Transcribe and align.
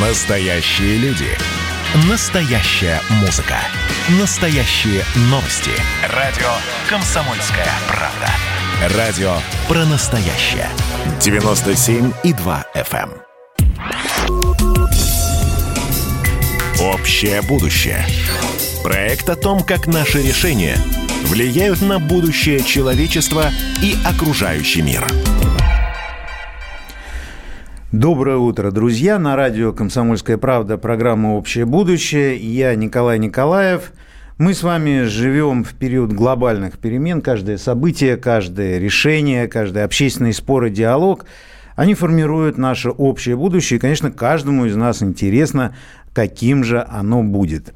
Настоящие 0.00 0.96
люди. 0.98 1.26
Настоящая 2.08 3.00
музыка. 3.20 3.56
Настоящие 4.20 5.02
новости. 5.22 5.72
Радио 6.14 6.46
«Комсомольская 6.88 7.66
правда». 7.88 8.96
Радио 8.96 9.32
про 9.66 9.84
настоящее. 9.86 10.68
97,2 11.18 12.64
FM. 12.76 13.10
эм. 13.10 13.28
Общее 16.80 17.42
будущее. 17.42 18.06
Проект 18.84 19.28
о 19.28 19.34
том, 19.34 19.64
как 19.64 19.88
наши 19.88 20.22
решения 20.22 20.76
влияют 21.24 21.82
на 21.82 21.98
будущее 21.98 22.62
человечества 22.62 23.50
и 23.82 23.96
окружающий 24.04 24.82
мир. 24.82 25.04
Доброе 27.92 28.36
утро, 28.36 28.70
друзья. 28.70 29.18
На 29.18 29.34
радио 29.34 29.72
«Комсомольская 29.72 30.36
правда» 30.36 30.76
программа 30.76 31.28
«Общее 31.36 31.64
будущее». 31.64 32.36
Я 32.36 32.74
Николай 32.74 33.18
Николаев. 33.18 33.92
Мы 34.36 34.52
с 34.52 34.62
вами 34.62 35.04
живем 35.04 35.64
в 35.64 35.72
период 35.72 36.12
глобальных 36.12 36.78
перемен. 36.78 37.22
Каждое 37.22 37.56
событие, 37.56 38.18
каждое 38.18 38.78
решение, 38.78 39.48
каждый 39.48 39.84
общественный 39.84 40.34
спор 40.34 40.66
и 40.66 40.70
диалог, 40.70 41.24
они 41.76 41.94
формируют 41.94 42.58
наше 42.58 42.90
общее 42.90 43.36
будущее. 43.36 43.78
И, 43.78 43.80
конечно, 43.80 44.10
каждому 44.10 44.66
из 44.66 44.76
нас 44.76 45.02
интересно, 45.02 45.74
каким 46.12 46.64
же 46.64 46.86
оно 46.86 47.22
будет. 47.22 47.72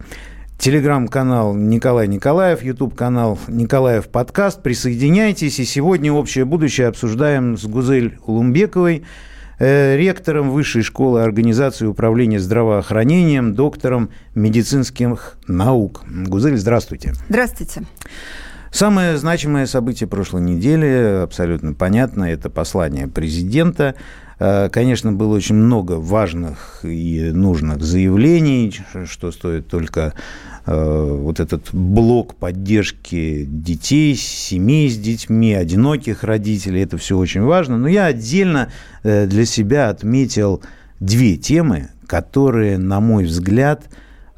Телеграм-канал 0.59 1.55
Николай 1.55 2.07
Николаев, 2.07 2.63
YouTube-канал 2.63 3.39
Николаев 3.49 4.09
подкаст. 4.09 4.63
Присоединяйтесь. 4.63 5.59
И 5.59 5.65
сегодня 5.65 6.13
общее 6.13 6.45
будущее 6.45 6.89
обсуждаем 6.89 7.57
с 7.57 7.65
Гузель 7.65 8.19
Улумбековой– 8.27 9.05
ректором 9.63 10.51
Высшей 10.51 10.83
школы 10.83 11.23
организации 11.23 11.87
управления 11.87 12.41
здравоохранением, 12.41 13.55
доктором 13.55 14.11
медицинских 14.35 15.39
наук. 15.47 16.03
Гузель, 16.09 16.57
здравствуйте. 16.57 17.13
Здравствуйте. 17.29 17.83
Самое 18.73 19.19
значимое 19.19 19.67
событие 19.67 20.09
прошлой 20.09 20.41
недели, 20.41 21.23
абсолютно 21.23 21.75
понятно, 21.75 22.25
это 22.25 22.49
послание 22.49 23.07
президента. 23.07 23.95
Э, 24.45 24.69
конечно, 24.71 25.13
было 25.13 25.37
очень 25.37 25.55
много 25.55 25.93
важных 25.93 26.81
и 26.83 27.31
нужных 27.33 27.83
заявлений, 27.83 28.75
что 29.07 29.31
стоит 29.31 29.69
только 29.69 30.15
Э, 30.65 31.19
вот 31.21 31.41
этот 31.41 31.71
блок 31.73 32.37
поддержки 32.37 33.45
детей, 33.45 34.15
семей 34.15 34.89
с 34.89 34.97
детьми, 34.97 35.55
одиноких 35.55 36.23
родителей, 36.23 36.83
это 36.83 36.99
все 36.99 37.19
очень 37.19 37.43
важно. 37.43 37.79
Но 37.79 37.89
я 37.89 38.07
отдельно 38.07 38.69
э, 39.03 39.27
для 39.27 39.45
себя 39.45 39.89
отметил 39.89 40.63
две 41.01 41.37
темы, 41.37 41.89
которые, 42.07 42.79
на 42.79 43.01
мой 43.01 43.25
взгляд, 43.25 43.89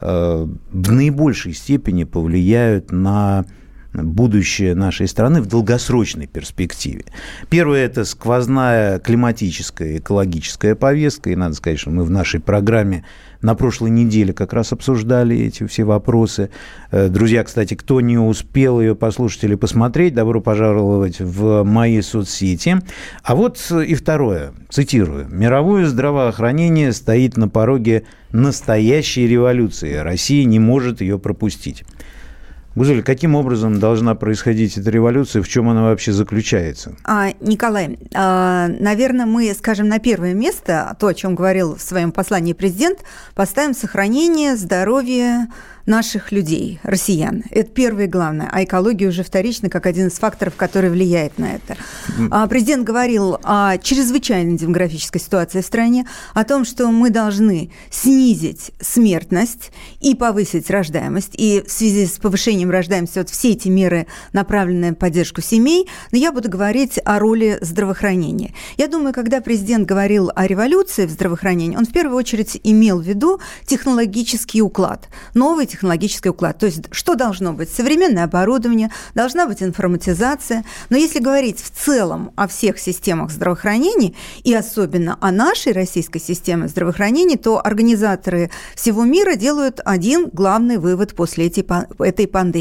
в 0.00 0.92
наибольшей 0.92 1.54
степени 1.54 2.04
повлияют 2.04 2.92
на 2.92 3.46
будущее 3.94 4.74
нашей 4.74 5.08
страны 5.08 5.40
в 5.40 5.46
долгосрочной 5.46 6.26
перспективе. 6.26 7.04
Первое– 7.48 7.84
это 7.86 8.04
сквозная 8.04 8.98
климатическая, 8.98 9.98
экологическая 9.98 10.74
повестка. 10.74 11.30
И 11.30 11.36
надо 11.36 11.54
сказать, 11.54 11.78
что 11.78 11.90
мы 11.90 12.04
в 12.04 12.10
нашей 12.10 12.40
программе 12.40 13.04
на 13.40 13.54
прошлой 13.54 13.90
неделе 13.90 14.32
как 14.32 14.52
раз 14.52 14.72
обсуждали 14.72 15.36
эти 15.36 15.66
все 15.66 15.84
вопросы. 15.84 16.50
Э, 16.90 17.08
друзья, 17.08 17.44
кстати, 17.44 17.74
кто 17.74 18.00
не 18.00 18.18
успел 18.18 18.80
ее 18.80 18.96
послушать 18.96 19.44
или 19.44 19.54
посмотреть, 19.54 20.14
добро 20.14 20.40
пожаловать 20.40 21.20
в 21.20 21.62
мои 21.62 22.00
соцсети. 22.00 22.78
А 23.22 23.34
вот 23.34 23.60
и 23.70 23.94
второе, 23.94 24.52
цитирую. 24.70 25.28
«Мировое 25.28 25.86
здравоохранение 25.86 26.92
стоит 26.92 27.36
на 27.36 27.48
пороге 27.48 28.04
настоящей 28.32 29.26
революции. 29.28 29.94
Россия 29.94 30.44
не 30.44 30.58
может 30.58 31.00
ее 31.00 31.18
пропустить». 31.18 31.84
Гузель, 32.74 33.02
каким 33.02 33.36
образом 33.36 33.78
должна 33.78 34.14
происходить 34.16 34.76
эта 34.76 34.90
революция, 34.90 35.42
в 35.42 35.48
чем 35.48 35.68
она 35.68 35.84
вообще 35.84 36.12
заключается? 36.12 36.94
А, 37.04 37.32
Николай, 37.40 37.98
а, 38.14 38.66
наверное, 38.68 39.26
мы 39.26 39.54
скажем 39.54 39.88
на 39.88 40.00
первое 40.00 40.34
место 40.34 40.96
то, 40.98 41.06
о 41.06 41.14
чем 41.14 41.36
говорил 41.36 41.76
в 41.76 41.82
своем 41.82 42.10
послании 42.10 42.52
президент, 42.52 43.00
поставим 43.34 43.74
сохранение 43.74 44.56
здоровья 44.56 45.48
наших 45.86 46.32
людей, 46.32 46.80
россиян. 46.82 47.42
Это 47.50 47.70
первое 47.70 48.04
и 48.04 48.08
главное. 48.08 48.48
А 48.50 48.64
экология 48.64 49.06
уже 49.06 49.22
вторична, 49.22 49.68
как 49.68 49.86
один 49.86 50.08
из 50.08 50.14
факторов, 50.14 50.54
который 50.56 50.90
влияет 50.90 51.38
на 51.38 51.54
это. 51.54 51.76
А 52.30 52.46
президент 52.46 52.84
говорил 52.84 53.38
о 53.42 53.76
чрезвычайной 53.78 54.56
демографической 54.56 55.20
ситуации 55.20 55.60
в 55.60 55.66
стране, 55.66 56.06
о 56.32 56.44
том, 56.44 56.64
что 56.64 56.90
мы 56.90 57.10
должны 57.10 57.70
снизить 57.90 58.72
смертность 58.80 59.72
и 60.00 60.14
повысить 60.14 60.70
рождаемость. 60.70 61.32
И 61.34 61.62
в 61.66 61.70
связи 61.70 62.06
с 62.06 62.18
повышением 62.18 62.63
рождаемости 62.70 63.18
вот 63.18 63.30
все 63.30 63.52
эти 63.52 63.68
меры, 63.68 64.06
направленные 64.32 64.90
на 64.90 64.96
поддержку 64.96 65.40
семей, 65.40 65.88
но 66.12 66.18
я 66.18 66.32
буду 66.32 66.48
говорить 66.48 66.98
о 67.04 67.18
роли 67.18 67.58
здравоохранения. 67.60 68.54
Я 68.76 68.88
думаю, 68.88 69.12
когда 69.12 69.40
президент 69.40 69.86
говорил 69.86 70.30
о 70.34 70.46
революции 70.46 71.06
в 71.06 71.10
здравоохранении, 71.10 71.76
он 71.76 71.84
в 71.84 71.92
первую 71.92 72.16
очередь 72.16 72.60
имел 72.62 73.00
в 73.00 73.04
виду 73.04 73.40
технологический 73.66 74.62
уклад, 74.62 75.08
новый 75.34 75.66
технологический 75.66 76.28
уклад. 76.28 76.58
То 76.58 76.66
есть 76.66 76.82
что 76.92 77.14
должно 77.14 77.52
быть? 77.52 77.70
Современное 77.70 78.24
оборудование, 78.24 78.90
должна 79.14 79.46
быть 79.46 79.62
информатизация. 79.62 80.64
Но 80.90 80.96
если 80.96 81.18
говорить 81.18 81.58
в 81.60 81.70
целом 81.70 82.32
о 82.36 82.46
всех 82.48 82.78
системах 82.78 83.30
здравоохранения, 83.30 84.14
и 84.42 84.54
особенно 84.54 85.18
о 85.20 85.30
нашей 85.30 85.72
российской 85.72 86.20
системе 86.20 86.68
здравоохранения, 86.68 87.36
то 87.36 87.64
организаторы 87.64 88.50
всего 88.74 89.04
мира 89.04 89.36
делают 89.36 89.80
один 89.84 90.28
главный 90.32 90.78
вывод 90.78 91.14
после 91.14 91.48
этой 91.48 92.26
пандемии. 92.26 92.53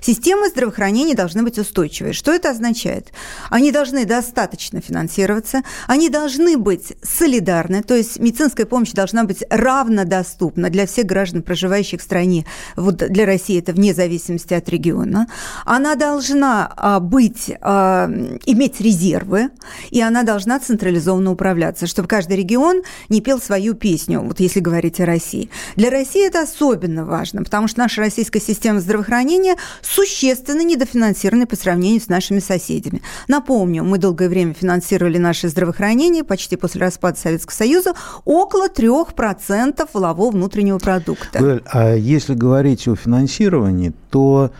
Системы 0.00 0.48
здравоохранения 0.48 1.14
должны 1.14 1.42
быть 1.42 1.58
устойчивые. 1.58 2.12
Что 2.12 2.32
это 2.32 2.50
означает? 2.50 3.12
Они 3.50 3.70
должны 3.70 4.04
достаточно 4.04 4.80
финансироваться, 4.80 5.62
они 5.86 6.08
должны 6.08 6.56
быть 6.56 6.94
солидарны, 7.02 7.82
то 7.82 7.94
есть 7.94 8.18
медицинская 8.18 8.66
помощь 8.66 8.92
должна 8.92 9.24
быть 9.24 9.44
равнодоступна 9.50 10.70
для 10.70 10.86
всех 10.86 11.06
граждан, 11.06 11.42
проживающих 11.42 12.00
в 12.00 12.04
стране 12.04 12.46
вот 12.76 12.96
для 12.96 13.26
России 13.26 13.58
это 13.58 13.72
вне 13.72 13.94
зависимости 13.94 14.54
от 14.54 14.68
региона, 14.68 15.26
она 15.64 15.94
должна 15.94 16.72
а, 16.76 17.00
быть, 17.00 17.52
а, 17.60 18.08
иметь 18.46 18.80
резервы, 18.80 19.50
и 19.90 20.00
она 20.00 20.22
должна 20.22 20.58
централизованно 20.58 21.30
управляться, 21.30 21.86
чтобы 21.86 22.08
каждый 22.08 22.36
регион 22.36 22.82
не 23.08 23.20
пел 23.20 23.40
свою 23.40 23.74
песню, 23.74 24.20
вот 24.20 24.40
если 24.40 24.60
говорить 24.60 25.00
о 25.00 25.06
России. 25.06 25.50
Для 25.76 25.90
России 25.90 26.26
это 26.26 26.42
особенно 26.42 27.04
важно, 27.04 27.42
потому 27.42 27.68
что 27.68 27.80
наша 27.80 28.00
российская 28.00 28.40
система 28.40 28.80
здравоохранения 28.80 29.33
существенно 29.82 30.62
недофинансирована 30.62 31.46
по 31.46 31.56
сравнению 31.56 32.00
с 32.00 32.08
нашими 32.08 32.38
соседями. 32.38 33.02
Напомню, 33.28 33.84
мы 33.84 33.98
долгое 33.98 34.28
время 34.28 34.54
финансировали 34.54 35.18
наше 35.18 35.48
здравоохранение, 35.48 36.24
почти 36.24 36.56
после 36.56 36.80
распада 36.80 37.18
Советского 37.18 37.54
Союза, 37.54 37.94
около 38.24 38.68
3% 38.68 39.88
валового 39.92 40.30
внутреннего 40.30 40.78
продукта. 40.78 41.62
А 41.66 41.94
если 41.94 42.34
говорить 42.34 42.88
о 42.88 42.96
финансировании, 42.96 43.92
то 44.10 44.50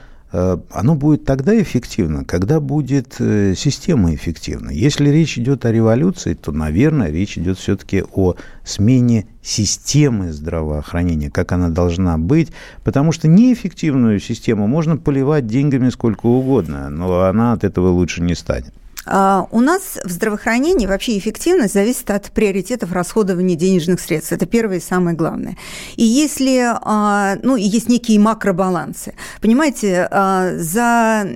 оно 0.70 0.96
будет 0.96 1.24
тогда 1.24 1.60
эффективно, 1.62 2.24
когда 2.24 2.58
будет 2.58 3.16
э, 3.20 3.54
система 3.56 4.12
эффективна. 4.16 4.70
Если 4.70 5.08
речь 5.08 5.38
идет 5.38 5.64
о 5.64 5.70
революции, 5.70 6.34
то, 6.34 6.50
наверное, 6.50 7.10
речь 7.12 7.38
идет 7.38 7.56
все-таки 7.56 8.02
о 8.02 8.34
смене 8.64 9.26
системы 9.42 10.32
здравоохранения, 10.32 11.30
как 11.30 11.52
она 11.52 11.68
должна 11.68 12.18
быть, 12.18 12.50
потому 12.82 13.12
что 13.12 13.28
неэффективную 13.28 14.18
систему 14.18 14.66
можно 14.66 14.96
поливать 14.96 15.46
деньгами 15.46 15.90
сколько 15.90 16.26
угодно, 16.26 16.90
но 16.90 17.22
она 17.22 17.52
от 17.52 17.62
этого 17.62 17.90
лучше 17.90 18.20
не 18.20 18.34
станет. 18.34 18.74
А, 19.06 19.46
у 19.50 19.60
нас 19.60 19.98
в 20.04 20.10
здравоохранении 20.10 20.86
вообще 20.86 21.18
эффективность 21.18 21.74
зависит 21.74 22.10
от 22.10 22.30
приоритетов 22.30 22.92
расходования 22.92 23.56
денежных 23.56 24.00
средств. 24.00 24.32
Это 24.32 24.46
первое 24.46 24.78
и 24.78 24.80
самое 24.80 25.16
главное. 25.16 25.56
И 25.96 26.04
если, 26.04 26.62
а, 26.64 27.36
ну, 27.42 27.56
есть 27.56 27.88
некие 27.88 28.18
макробалансы, 28.18 29.14
понимаете, 29.40 30.08
а, 30.10 30.56
за, 30.56 31.26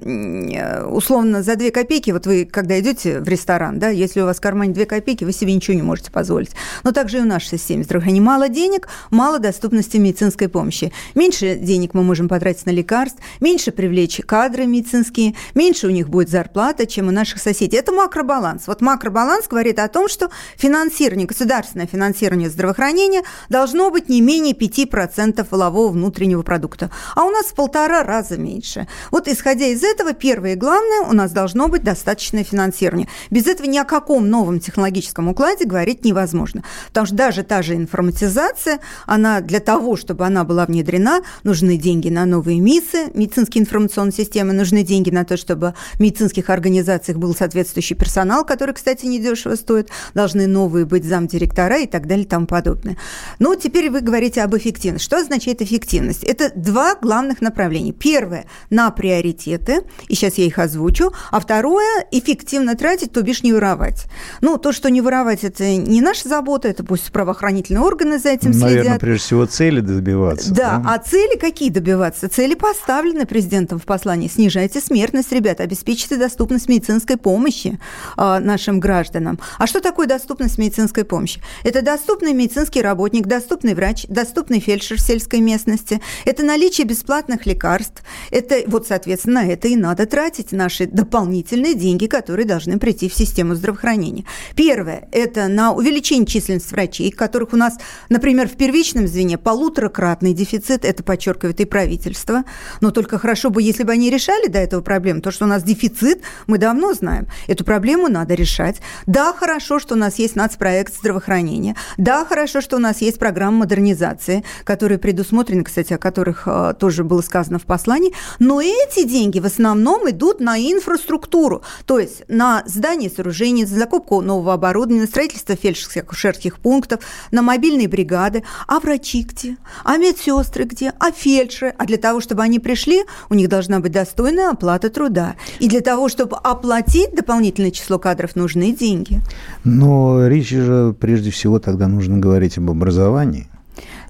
условно, 0.91 1.43
за 1.43 1.57
2 1.57 1.71
копейки, 1.71 2.11
вот 2.11 2.27
вы, 2.27 2.45
когда 2.51 2.79
идете 2.81 3.21
в 3.21 3.29
ресторан, 3.29 3.79
да, 3.79 3.89
если 3.89 4.21
у 4.21 4.25
вас 4.25 4.39
в 4.39 4.41
кармане 4.41 4.73
2 4.73 4.85
копейки, 4.87 5.25
вы 5.25 5.33
себе 5.33 5.55
ничего 5.55 5.75
не 5.75 5.83
можете 5.83 6.11
позволить. 6.11 6.53
Но 6.85 6.93
также 6.93 7.19
и 7.19 7.21
в 7.21 7.27
нашей 7.27 7.59
системе 7.59 7.85
здравоохранения. 7.85 8.25
Мало 8.25 8.49
денег, 8.49 8.89
мало 9.11 9.39
доступности 9.39 9.97
медицинской 9.99 10.49
помощи. 10.49 10.93
Меньше 11.15 11.57
денег 11.57 11.95
мы 11.95 12.03
можем 12.03 12.29
потратить 12.29 12.67
на 12.67 12.71
лекарств, 12.71 13.19
меньше 13.41 13.73
привлечь 13.73 14.21
кадры 14.27 14.67
медицинские, 14.67 15.35
меньше 15.55 15.87
у 15.87 15.91
них 15.91 16.09
будет 16.09 16.31
зарплата, 16.31 16.87
чем 16.87 17.09
у 17.09 17.11
наших 17.11 17.39
соседей 17.39 17.58
соседи. 17.59 17.77
Это 17.77 17.93
макробаланс. 17.93 18.67
Вот 18.67 18.81
макробаланс 18.81 19.49
говорит 19.49 19.79
о 19.79 19.89
том, 19.89 20.09
что 20.09 20.31
финансирование, 20.57 21.27
государственное 21.27 21.87
финансирование 21.87 22.51
здравоохранения 22.51 23.23
должно 23.49 23.91
быть 23.91 24.09
не 24.09 24.21
менее 24.21 24.55
5% 24.55 25.47
волового 25.51 25.89
внутреннего 25.89 26.43
продукта. 26.43 26.91
А 27.17 27.25
у 27.25 27.31
нас 27.31 27.47
в 27.47 27.55
полтора 27.55 28.05
раза 28.05 28.37
меньше. 28.37 28.87
Вот 29.11 29.29
исходя 29.29 29.67
из 29.67 29.83
этого, 29.83 30.13
первое 30.13 30.53
и 30.53 30.57
главное, 30.57 31.01
у 31.09 31.13
нас 31.13 31.33
должно 31.33 31.69
быть 31.69 31.83
достаточное 31.83 32.45
финансирование. 32.45 33.09
Без 33.31 33.47
этого 33.47 33.67
ни 33.67 33.79
о 33.79 33.85
каком 33.85 34.29
новом 34.29 34.61
технологическом 34.61 35.29
укладе 35.29 35.65
говорить 35.65 36.05
невозможно. 36.05 36.63
Потому 36.89 37.07
что 37.07 37.17
даже 37.17 37.43
та 37.43 37.63
же 37.63 37.75
информатизация, 37.75 38.79
она 39.07 39.41
для 39.41 39.61
того, 39.61 39.97
чтобы 39.97 40.25
она 40.27 40.45
была 40.45 40.65
внедрена, 40.67 41.23
нужны 41.43 41.77
деньги 41.77 42.09
на 42.09 42.25
новые 42.25 42.61
МИСы, 42.61 43.11
медицинские 43.15 43.63
информационные 43.63 44.13
системы, 44.13 44.53
нужны 44.53 44.85
деньги 44.85 45.11
на 45.11 45.25
то, 45.25 45.37
чтобы 45.37 45.75
в 45.95 46.01
медицинских 46.01 46.51
организациях 46.51 47.19
был 47.19 47.35
соответствующий 47.49 47.97
персонал, 47.97 48.45
который, 48.45 48.75
кстати, 48.75 49.07
недешево 49.07 49.55
стоит, 49.55 49.89
должны 50.15 50.47
новые 50.47 50.85
быть 50.85 51.05
замдиректора 51.05 51.79
и 51.79 51.87
так 51.87 52.07
далее 52.07 52.25
и 52.25 52.29
тому 52.29 52.47
подобное. 52.47 52.97
Ну, 53.39 53.55
теперь 53.55 53.91
вы 53.91 54.01
говорите 54.01 54.43
об 54.43 54.55
эффективности. 54.55 55.05
Что 55.05 55.19
означает 55.19 55.63
эффективность? 55.63 56.25
Это 56.25 56.53
два 56.55 56.95
главных 56.95 57.41
направления. 57.41 57.93
Первое– 57.93 58.45
на 58.71 58.91
приоритеты, 58.91 59.83
и 60.09 60.15
сейчас 60.15 60.35
я 60.35 60.45
их 60.45 60.59
озвучу, 60.59 61.13
а 61.31 61.41
второе– 61.41 62.07
эффективно 62.13 62.75
тратить, 62.77 63.13
то 63.13 63.23
бишь 63.23 63.43
не 63.43 63.53
воровать. 63.53 64.05
Ну, 64.43 64.59
то, 64.59 64.73
что 64.73 64.91
не 64.91 65.01
воровать– 65.01 65.41
это 65.43 65.77
не 65.77 66.03
наша 66.03 66.29
забота, 66.29 66.69
это 66.69 66.85
пусть 66.85 67.11
правоохранительные 67.13 67.83
органы 67.83 68.19
за 68.19 68.31
этим 68.31 68.51
Наверное, 68.51 68.61
следят. 68.61 68.77
Наверное, 68.77 68.99
прежде 68.99 69.25
всего 69.25 69.47
цели 69.47 69.81
добиваться. 69.81 70.53
Да, 70.53 70.83
да, 70.85 70.95
а 70.95 70.99
цели 70.99 71.39
какие 71.39 71.71
добиваться? 71.71 72.29
Цели 72.29 72.55
поставлены 72.55 73.25
президентом 73.25 73.79
в 73.79 73.85
послании. 73.85 74.29
Снижайте 74.29 74.81
смертность, 74.81 75.33
ребята, 75.33 75.63
обеспечьте 75.63 76.17
доступность 76.17 76.69
медицинской 76.69 77.17
помощи 77.17 77.38
э, 77.47 78.39
нашим 78.39 78.81
гражданам. 78.81 79.39
А 79.59 79.67
что 79.67 79.81
такое 79.81 80.07
доступность 80.07 80.59
медицинской 80.59 81.05
помощи? 81.05 81.41
Это 81.65 81.81
доступный 81.81 82.35
медицинский 82.35 82.83
работник, 82.83 83.27
доступный 83.27 83.75
врач, 83.75 84.05
доступный 84.09 84.61
фельдшер 84.61 84.99
в 84.99 85.01
сельской 85.01 85.41
местности, 85.41 86.01
это 86.25 86.43
наличие 86.43 86.87
бесплатных 86.87 87.47
лекарств, 87.47 88.03
это 88.31 88.63
вот, 88.67 88.87
соответственно, 88.87 89.39
на 89.39 89.47
это 89.47 89.69
и 89.69 89.77
надо 89.77 90.07
тратить 90.07 90.53
наши 90.53 90.87
дополнительные 90.87 91.75
деньги, 91.75 92.07
которые 92.07 92.45
должны 92.45 92.79
прийти 92.79 93.09
в 93.09 93.15
систему 93.15 93.55
здравоохранения. 93.55 94.25
Первое– 94.57 95.09
это 95.13 95.49
на 95.49 95.73
увеличение 95.73 96.27
численности 96.27 96.73
врачей, 96.73 97.13
которых 97.13 97.53
у 97.53 97.57
нас, 97.57 97.79
например, 98.09 98.49
в 98.49 98.57
первичном 98.57 99.07
звене 99.07 99.39
полуторакратный 99.39 100.35
дефицит, 100.35 100.85
это 100.85 101.05
подчеркивает 101.05 101.61
и 101.61 101.65
правительство, 101.65 102.45
но 102.81 102.91
только 102.91 103.19
хорошо 103.19 103.51
бы, 103.51 103.63
если 103.63 103.85
бы 103.85 103.93
они 103.93 104.11
решали 104.11 104.49
до 104.49 104.59
этого 104.59 104.81
проблему, 104.81 105.21
то, 105.21 105.31
что 105.31 105.45
у 105.45 105.49
нас 105.49 105.63
дефицит, 105.63 106.23
мы 106.47 106.59
давно 106.59 106.93
знаем. 106.95 107.28
Эту 107.47 107.65
проблему 107.65 108.09
надо 108.09 108.35
решать. 108.35 108.77
Да, 109.07 109.33
хорошо, 109.33 109.79
что 109.79 109.95
у 109.95 109.99
нас 109.99 110.17
есть 110.17 110.37
нацпроект 110.37 110.95
здравоохранения. 110.95 111.77
Да, 111.97 112.25
хорошо, 112.25 112.61
что 112.61 112.77
у 112.77 112.81
нас 112.81 113.01
есть 113.01 113.19
программа 113.19 113.59
модернизации, 113.59 114.45
которые 114.65 114.99
предусмотрены, 114.99 115.65
кстати, 115.65 115.93
о 115.93 115.99
которых 115.99 116.45
э, 116.47 116.75
тоже 116.79 117.05
было 117.05 117.21
сказано 117.23 117.59
в 117.59 117.65
послании. 117.65 118.13
Но 118.39 118.61
эти 118.61 119.05
деньги 119.05 119.41
в 119.41 119.47
основном 119.47 120.09
идут 120.11 120.41
на 120.41 120.59
инфраструктуру, 120.59 121.63
то 121.87 121.99
есть 121.99 122.23
на 122.29 122.63
здание 122.67 123.11
сооружений, 123.11 123.65
закупку 123.65 124.21
нового 124.21 124.55
оборудования, 124.55 125.03
на 125.03 125.07
строительство 125.07 125.57
фельдшерских 125.57 126.59
пунктов, 126.59 127.01
на 127.31 127.43
мобильные 127.43 127.89
бригады. 127.89 128.45
А 128.67 128.81
врачи 128.81 129.23
где? 129.23 129.57
А 129.85 129.97
медсестры 129.97 130.65
где? 130.65 130.93
А 130.99 131.11
фельдшеры? 131.11 131.75
А 131.79 131.85
для 131.85 131.97
того, 131.97 132.21
чтобы 132.21 132.43
они 132.43 132.59
пришли, 132.59 133.05
у 133.31 133.35
них 133.35 133.49
должна 133.49 133.81
быть 133.81 133.93
достойная 133.93 134.51
оплата 134.51 134.91
труда. 134.91 135.35
И 135.59 135.69
для 135.69 135.81
того, 135.81 136.09
чтобы 136.09 136.37
оплатить 136.37 137.15
дополнительное 137.19 137.71
число 137.71 137.99
кадров, 137.99 138.37
нужны 138.37 138.75
деньги. 138.75 139.21
Но 139.65 140.27
речь 140.27 140.51
же 140.51 140.95
прежде 140.99 141.31
всего 141.31 141.59
тогда 141.59 141.89
нужно 141.89 142.19
говорить 142.19 142.59
об 142.59 142.71
образовании 142.71 143.49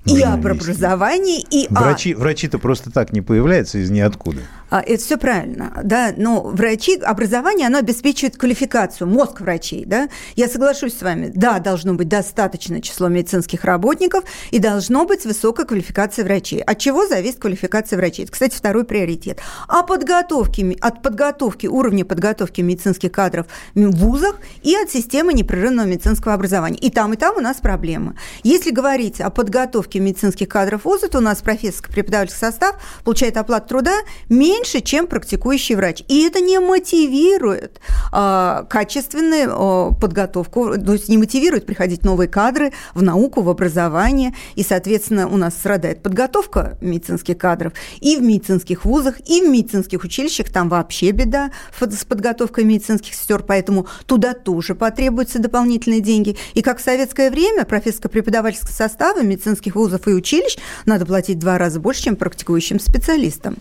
и 0.05 0.23
об 0.23 0.47
образовании, 0.47 1.45
и 1.51 1.67
врачи, 1.71 2.15
о... 2.15 2.19
Врачи-то 2.19 2.59
просто 2.59 2.91
так 2.91 3.13
не 3.13 3.21
появляются 3.21 3.79
из 3.79 3.91
ниоткуда. 3.91 4.41
А, 4.71 4.83
это 4.83 5.03
все 5.03 5.17
правильно, 5.17 5.73
да, 5.83 6.13
но 6.17 6.43
врачи, 6.43 6.97
образование, 6.97 7.67
оно 7.69 7.79
обеспечивает 7.79 8.37
квалификацию, 8.37 9.09
мозг 9.09 9.41
врачей, 9.41 9.85
да. 9.87 10.09
Я 10.37 10.49
соглашусь 10.49 10.97
с 10.97 11.03
вами, 11.03 11.33
да, 11.35 11.59
должно 11.59 11.95
быть 11.95 12.09
достаточное 12.09 12.81
число 12.81 13.09
медицинских 13.09 13.65
работников 13.65 14.25
и 14.51 14.59
должно 14.59 15.07
быть 15.07 15.25
высокая 15.25 15.65
квалификация 15.65 16.25
врачей. 16.25 16.63
От 16.63 16.79
чего 16.79 17.07
зависит 17.07 17.39
квалификация 17.39 17.97
врачей? 17.97 18.25
Это, 18.25 18.33
кстати, 18.33 18.55
второй 18.55 18.85
приоритет. 18.85 19.41
А 19.69 19.83
подготовки, 19.83 20.77
от 20.81 21.03
подготовки, 21.03 21.67
уровня 21.67 22.05
подготовки 22.05 22.61
медицинских 22.61 23.11
кадров 23.11 23.47
в 23.75 23.91
вузах 23.97 24.37
и 24.63 24.77
от 24.77 24.91
системы 24.91 25.33
непрерывного 25.33 25.87
медицинского 25.87 26.35
образования. 26.35 26.79
И 26.79 26.91
там, 26.91 27.15
и 27.15 27.17
там 27.17 27.37
у 27.37 27.41
нас 27.41 27.57
проблемы. 27.57 28.17
Если 28.43 28.71
говорить 28.71 29.21
о 29.21 29.31
подготовке 29.31 29.99
медицинских 29.99 30.49
кадров 30.49 30.83
в 30.83 30.85
вузы, 30.85 31.09
то 31.09 31.19
у 31.19 31.23
нас 31.23 31.41
профессорско-преподавательский 31.43 32.39
состав 32.39 32.77
получает 33.05 33.37
оплату 33.37 33.69
труда 33.69 33.95
меньше 34.29 34.58
меньше, 34.59 34.81
чем 34.81 35.07
практикующий 35.07 35.75
врач. 35.75 36.03
И 36.09 36.27
это 36.27 36.41
не 36.41 36.59
мотивирует 36.59 37.81
а, 38.13 38.65
качественную 38.69 39.51
а, 39.51 39.93
подготовку, 39.95 40.77
то 40.79 40.93
есть 40.93 41.09
не 41.09 41.17
мотивирует 41.17 41.67
приходить 41.67 42.05
новые 42.05 42.29
кадры 42.29 42.73
в 42.95 43.03
науку, 43.03 43.43
в 43.43 43.49
образование. 43.49 44.35
И, 44.57 44.63
соответственно, 44.63 45.29
у 45.29 45.37
нас 45.37 45.55
страдает 45.55 46.03
подготовка 46.03 46.77
медицинских 46.81 47.39
кадров 47.39 47.73
и 48.01 48.17
в 48.17 48.23
медицинских 48.23 48.85
вузах, 48.85 49.21
и 49.27 49.43
в 49.43 49.49
медицинских 49.49 50.03
училищах. 50.05 50.51
Там 50.51 50.69
вообще 50.69 51.13
беда 51.13 51.51
с 51.79 52.05
подготовкой 52.05 52.65
медицинских 52.65 53.15
сестер, 53.15 53.43
поэтому 53.43 53.87
туда 54.07 54.35
тоже 54.35 54.75
потребуются 54.75 55.39
дополнительные 55.39 56.01
деньги. 56.01 56.37
И 56.55 56.63
как 56.63 56.79
в 56.79 56.83
советское 56.83 57.31
время 57.31 57.65
профессорско-преподавательского 57.65 58.73
состава 58.73 59.23
медицинских 59.23 59.77
вузов 59.77 60.07
и 60.09 60.11
училищ 60.11 60.57
надо 60.85 61.07
платить 61.07 61.39
два 61.39 61.59
раза 61.59 61.81
больше, 61.81 62.05
чем 62.05 62.17
практикующим 62.17 62.81
специалистам. 62.81 63.57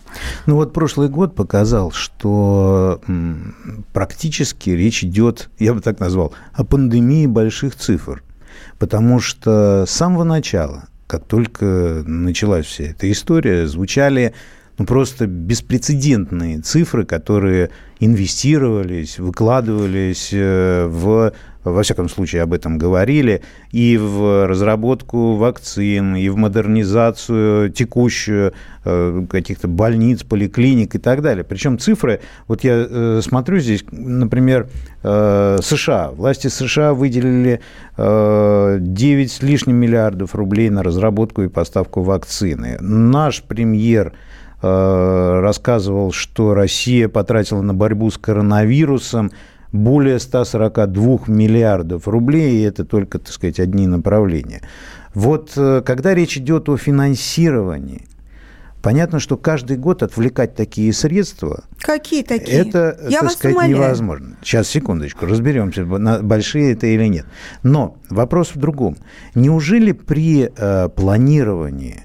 Ну 0.46 0.56
вот 0.56 0.72
прошлый 0.88 1.10
год 1.10 1.34
показал, 1.34 1.90
что 1.90 2.98
практически 3.92 4.70
речь 4.70 5.04
идет, 5.04 5.50
я 5.58 5.74
бы 5.74 5.82
так 5.82 6.00
назвал, 6.00 6.32
о 6.54 6.64
пандемии 6.64 7.26
больших 7.26 7.76
цифр. 7.76 8.22
Потому 8.78 9.20
что 9.20 9.84
с 9.86 9.90
самого 9.90 10.24
начала, 10.24 10.84
как 11.06 11.24
только 11.26 12.02
началась 12.06 12.64
вся 12.64 12.84
эта 12.84 13.12
история, 13.12 13.66
звучали 13.66 14.32
ну, 14.78 14.86
просто 14.86 15.26
беспрецедентные 15.26 16.60
цифры, 16.60 17.04
которые 17.04 17.68
инвестировались, 18.00 19.18
выкладывались 19.18 20.30
э, 20.32 20.86
в 20.86 21.34
во 21.64 21.82
всяком 21.82 22.08
случае, 22.08 22.42
об 22.42 22.52
этом 22.52 22.78
говорили, 22.78 23.42
и 23.72 23.96
в 23.96 24.46
разработку 24.46 25.34
вакцин, 25.36 26.16
и 26.16 26.28
в 26.28 26.36
модернизацию 26.36 27.70
текущую 27.70 28.52
э, 28.84 29.26
каких-то 29.28 29.68
больниц, 29.68 30.22
поликлиник 30.22 30.94
и 30.94 30.98
так 30.98 31.22
далее. 31.22 31.44
Причем 31.44 31.78
цифры, 31.78 32.20
вот 32.46 32.64
я 32.64 32.86
э, 32.88 33.20
смотрю 33.22 33.58
здесь, 33.58 33.84
например, 33.90 34.68
э, 35.02 35.58
США. 35.62 36.10
Власти 36.10 36.48
США 36.48 36.94
выделили 36.94 37.60
9 37.96 39.32
с 39.32 39.42
лишним 39.42 39.76
миллиардов 39.76 40.34
рублей 40.34 40.70
на 40.70 40.84
разработку 40.84 41.42
и 41.42 41.48
поставку 41.48 42.02
вакцины. 42.02 42.78
Наш 42.80 43.42
премьер 43.42 44.12
рассказывал, 44.60 46.12
что 46.12 46.54
Россия 46.54 47.08
потратила 47.08 47.62
на 47.62 47.74
борьбу 47.74 48.10
с 48.10 48.18
коронавирусом 48.18 49.30
более 49.72 50.18
142 50.18 51.20
миллиардов 51.26 52.08
рублей, 52.08 52.58
и 52.58 52.62
это 52.62 52.84
только, 52.84 53.18
так 53.18 53.32
сказать, 53.32 53.60
одни 53.60 53.86
направления. 53.86 54.62
Вот 55.14 55.52
э, 55.56 55.82
когда 55.84 56.14
речь 56.14 56.36
идет 56.36 56.68
о 56.68 56.76
финансировании, 56.76 58.06
понятно, 58.82 59.20
что 59.20 59.36
каждый 59.36 59.76
год 59.76 60.02
отвлекать 60.02 60.54
такие 60.54 60.92
средства... 60.92 61.64
Какие 61.80 62.22
такие? 62.22 62.58
Это, 62.58 62.98
Я 63.08 63.20
так 63.20 63.32
сказать, 63.32 63.56
умоляю. 63.56 63.76
невозможно. 63.76 64.36
Сейчас, 64.42 64.68
секундочку, 64.68 65.26
разберемся, 65.26 65.84
большие 65.84 66.72
это 66.72 66.86
или 66.86 67.06
нет. 67.06 67.26
Но 67.62 67.96
вопрос 68.10 68.54
в 68.54 68.58
другом. 68.58 68.96
Неужели 69.34 69.92
при 69.92 70.50
э, 70.54 70.88
планировании 70.88 72.04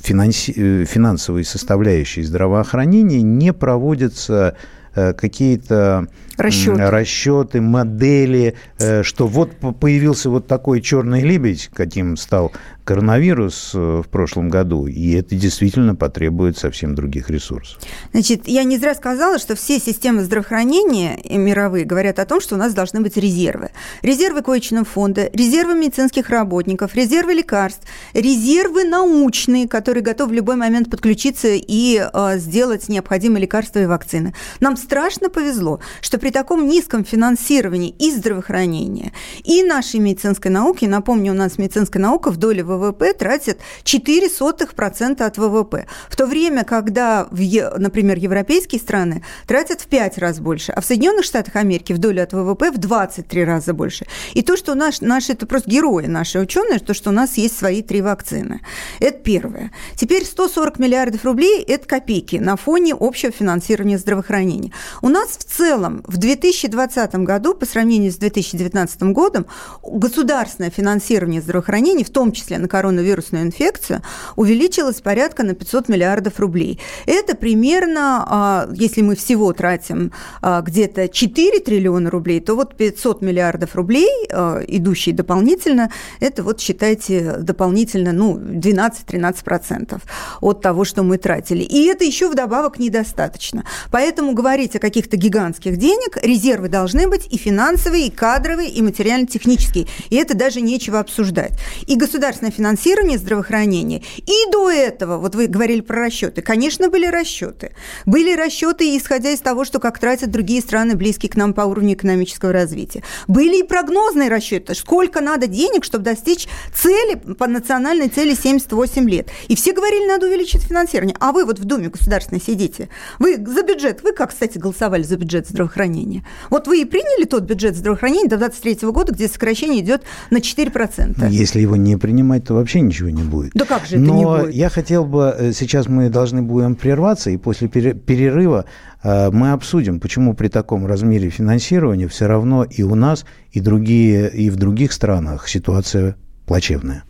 финанси... 0.00 0.54
Э, 0.56 0.84
финансовой 0.84 1.44
составляющей 1.44 2.22
здравоохранения 2.22 3.22
не 3.22 3.52
проводятся 3.52 4.56
какие-то 4.94 6.08
расчеты. 6.38 6.90
расчеты, 6.90 7.60
модели, 7.60 8.54
э, 8.78 9.02
что 9.02 9.26
вот 9.26 9.52
появился 9.80 10.30
вот 10.30 10.46
такой 10.46 10.80
черный 10.80 11.22
лебедь, 11.22 11.70
каким 11.74 12.16
стал 12.16 12.52
коронавирус 12.88 13.72
э, 13.74 14.02
в 14.02 14.08
прошлом 14.08 14.48
году, 14.48 14.86
и 14.86 15.12
это 15.12 15.34
действительно 15.34 15.94
потребует 15.94 16.56
совсем 16.56 16.94
других 16.94 17.28
ресурсов. 17.28 17.78
Значит, 18.12 18.48
я 18.48 18.64
не 18.64 18.78
зря 18.78 18.94
сказала, 18.94 19.38
что 19.38 19.54
все 19.56 19.78
системы 19.78 20.24
здравоохранения 20.24 21.20
мировые 21.28 21.84
говорят 21.84 22.18
о 22.18 22.24
том, 22.24 22.40
что 22.40 22.54
у 22.54 22.58
нас 22.58 22.72
должны 22.72 23.02
быть 23.02 23.18
резервы. 23.18 23.72
Резервы 24.00 24.40
коечного 24.40 24.86
фонда, 24.86 25.28
резервы 25.34 25.74
медицинских 25.74 26.30
работников, 26.30 26.94
резервы 26.94 27.34
лекарств, 27.34 27.86
резервы 28.14 28.84
научные, 28.84 29.68
которые 29.68 30.02
готовы 30.02 30.30
в 30.30 30.34
любой 30.36 30.56
момент 30.56 30.90
подключиться 30.90 31.48
и 31.50 32.00
э, 32.00 32.38
сделать 32.38 32.88
необходимые 32.88 33.42
лекарства 33.42 33.80
и 33.80 33.86
вакцины. 33.86 34.32
Нам 34.60 34.78
страшно 34.78 35.28
повезло, 35.28 35.80
что 36.00 36.18
при 36.18 36.30
таком 36.30 36.66
низком 36.66 37.04
финансировании 37.04 37.94
и 37.98 38.10
здравоохранения, 38.12 39.12
и 39.44 39.62
нашей 39.62 40.00
медицинской 40.00 40.50
науки, 40.50 40.86
напомню, 40.86 41.32
у 41.32 41.36
нас 41.36 41.58
медицинская 41.58 42.02
наука 42.02 42.30
в 42.30 42.38
доле 42.38 42.64
ВВП 42.64 42.77
тратит 43.18 43.58
0,04% 43.84 45.22
от 45.22 45.38
ВВП, 45.38 45.86
в 46.08 46.16
то 46.16 46.26
время, 46.26 46.64
когда, 46.64 47.26
в, 47.30 47.78
например, 47.78 48.18
европейские 48.18 48.80
страны 48.80 49.24
тратят 49.46 49.80
в 49.80 49.86
5 49.86 50.18
раз 50.18 50.40
больше, 50.40 50.72
а 50.72 50.80
в 50.80 50.84
Соединенных 50.84 51.24
Штатах 51.24 51.56
Америки 51.56 51.92
в 51.92 51.98
долю 51.98 52.22
от 52.22 52.32
ВВП 52.32 52.70
в 52.70 52.78
23 52.78 53.44
раза 53.44 53.74
больше. 53.74 54.06
И 54.34 54.42
то, 54.42 54.56
что 54.56 54.74
наш, 54.74 55.00
наши, 55.00 55.32
это 55.32 55.46
просто 55.46 55.70
герои, 55.70 56.06
наши 56.06 56.38
ученые, 56.38 56.78
то, 56.78 56.94
что 56.94 57.10
у 57.10 57.12
нас 57.12 57.36
есть 57.36 57.58
свои 57.58 57.82
три 57.82 58.00
вакцины. 58.02 58.60
Это 59.00 59.18
первое. 59.18 59.72
Теперь 59.96 60.24
140 60.24 60.78
миллиардов 60.78 61.24
рублей– 61.24 61.62
это 61.68 61.86
копейки 61.86 62.36
на 62.36 62.56
фоне 62.56 62.94
общего 62.98 63.32
финансирования 63.32 63.98
здравоохранения. 63.98 64.72
У 65.02 65.08
нас 65.08 65.30
в 65.30 65.44
целом 65.44 66.02
в 66.06 66.16
2020 66.16 67.14
году 67.16 67.54
по 67.54 67.66
сравнению 67.66 68.12
с 68.12 68.16
2019 68.16 69.02
годом 69.12 69.46
государственное 69.82 70.70
финансирование 70.70 71.40
здравоохранения, 71.40 72.04
в 72.04 72.10
том 72.10 72.32
числе 72.32 72.58
на 72.58 72.67
коронавирусную 72.68 73.44
инфекцию, 73.44 74.02
увеличилось 74.36 75.00
порядка 75.00 75.42
на 75.42 75.54
500 75.54 75.88
миллиардов 75.88 76.38
рублей. 76.38 76.80
Это 77.06 77.36
примерно, 77.36 78.24
а, 78.28 78.68
если 78.72 79.02
мы 79.02 79.16
всего 79.16 79.52
тратим 79.52 80.12
а, 80.42 80.60
где-то 80.60 81.08
4 81.08 81.60
триллиона 81.60 82.10
рублей, 82.10 82.40
то 82.40 82.54
вот 82.54 82.76
500 82.76 83.22
миллиардов 83.22 83.74
рублей, 83.74 84.28
а, 84.32 84.60
идущие 84.66 85.14
дополнительно, 85.14 85.90
это 86.20 86.42
вот 86.42 86.60
считайте 86.60 87.36
дополнительно 87.38 88.12
ну, 88.12 88.36
12-13% 88.36 90.00
от 90.40 90.60
того, 90.60 90.84
что 90.84 91.02
мы 91.02 91.18
тратили. 91.18 91.62
И 91.62 91.86
это 91.86 92.04
еще 92.04 92.28
вдобавок 92.28 92.78
недостаточно. 92.78 93.64
Поэтому 93.90 94.32
говорить 94.32 94.76
о 94.76 94.78
каких-то 94.78 95.16
гигантских 95.16 95.76
денег, 95.76 96.18
резервы 96.22 96.68
должны 96.68 97.08
быть 97.08 97.26
и 97.30 97.38
финансовые, 97.38 98.06
и 98.06 98.10
кадровые, 98.10 98.70
и 98.70 98.82
материально-технические. 98.82 99.86
И 100.10 100.16
это 100.16 100.34
даже 100.34 100.60
нечего 100.60 101.00
обсуждать. 101.00 101.52
И 101.86 101.96
государственное 101.96 102.52
финансирование 102.58 103.18
здравоохранения. 103.18 104.02
И 104.16 104.50
до 104.52 104.68
этого, 104.68 105.18
вот 105.18 105.36
вы 105.36 105.46
говорили 105.46 105.80
про 105.80 106.00
расчеты, 106.00 106.42
конечно, 106.42 106.88
были 106.88 107.06
расчеты. 107.06 107.72
Были 108.04 108.34
расчеты, 108.34 108.96
исходя 108.96 109.30
из 109.30 109.40
того, 109.40 109.64
что 109.64 109.78
как 109.78 109.98
тратят 109.98 110.30
другие 110.30 110.60
страны, 110.60 110.96
близкие 110.96 111.30
к 111.30 111.36
нам 111.36 111.54
по 111.54 111.62
уровню 111.62 111.94
экономического 111.94 112.52
развития. 112.52 113.04
Были 113.28 113.60
и 113.60 113.62
прогнозные 113.62 114.28
расчеты, 114.28 114.74
сколько 114.74 115.20
надо 115.20 115.46
денег, 115.46 115.84
чтобы 115.84 116.04
достичь 116.04 116.48
цели, 116.74 117.14
по 117.14 117.46
национальной 117.46 118.08
цели 118.08 118.34
78 118.34 119.08
лет. 119.08 119.28
И 119.46 119.54
все 119.54 119.72
говорили, 119.72 120.08
надо 120.08 120.26
увеличить 120.26 120.62
финансирование. 120.62 121.16
А 121.20 121.30
вы 121.30 121.44
вот 121.44 121.60
в 121.60 121.64
Думе 121.64 121.88
государственной 121.88 122.40
сидите. 122.40 122.88
Вы 123.20 123.36
за 123.36 123.62
бюджет, 123.62 124.02
вы 124.02 124.12
как, 124.12 124.30
кстати, 124.30 124.58
голосовали 124.58 125.04
за 125.04 125.16
бюджет 125.16 125.46
здравоохранения? 125.46 126.26
Вот 126.50 126.66
вы 126.66 126.80
и 126.80 126.84
приняли 126.84 127.24
тот 127.24 127.44
бюджет 127.44 127.76
здравоохранения 127.76 128.28
до 128.28 128.36
2023 128.36 128.90
года, 128.90 129.12
где 129.12 129.28
сокращение 129.28 129.80
идет 129.80 130.02
на 130.30 130.38
4%. 130.38 131.28
Если 131.30 131.60
его 131.60 131.76
не 131.76 131.96
принимать, 131.96 132.37
то 132.40 132.54
вообще 132.54 132.80
ничего 132.80 133.08
не 133.08 133.22
будет. 133.22 133.52
Да 133.54 133.64
как 133.64 133.86
же 133.86 133.96
это 133.96 134.04
Но 134.04 134.16
не 134.16 134.24
будет? 134.24 134.54
я 134.54 134.68
хотел 134.68 135.04
бы, 135.04 135.34
э, 135.36 135.52
сейчас 135.52 135.88
мы 135.88 136.08
должны 136.08 136.42
будем 136.42 136.74
прерваться, 136.74 137.30
и 137.30 137.36
после 137.36 137.68
перерыва 137.68 138.64
э, 139.02 139.30
мы 139.30 139.52
обсудим, 139.52 140.00
почему 140.00 140.34
при 140.34 140.48
таком 140.48 140.86
размере 140.86 141.30
финансирования 141.30 142.08
все 142.08 142.26
равно 142.26 142.64
и 142.64 142.82
у 142.82 142.94
нас, 142.94 143.24
и, 143.52 143.60
другие, 143.60 144.30
и 144.30 144.50
в 144.50 144.56
других 144.56 144.92
странах 144.92 145.48
ситуация 145.48 146.16
плачевная. 146.46 147.04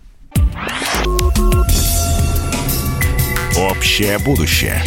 Общее 3.57 4.19
будущее. 4.19 4.83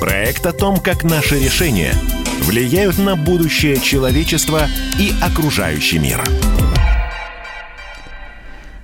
Проект 0.00 0.46
о 0.46 0.52
том, 0.52 0.78
как 0.78 1.02
наши 1.02 1.38
решения 1.38 1.92
влияют 2.42 2.98
на 2.98 3.16
будущее 3.16 3.78
человечества 3.78 4.62
и 4.98 5.12
окружающий 5.20 5.98
мир. 5.98 6.22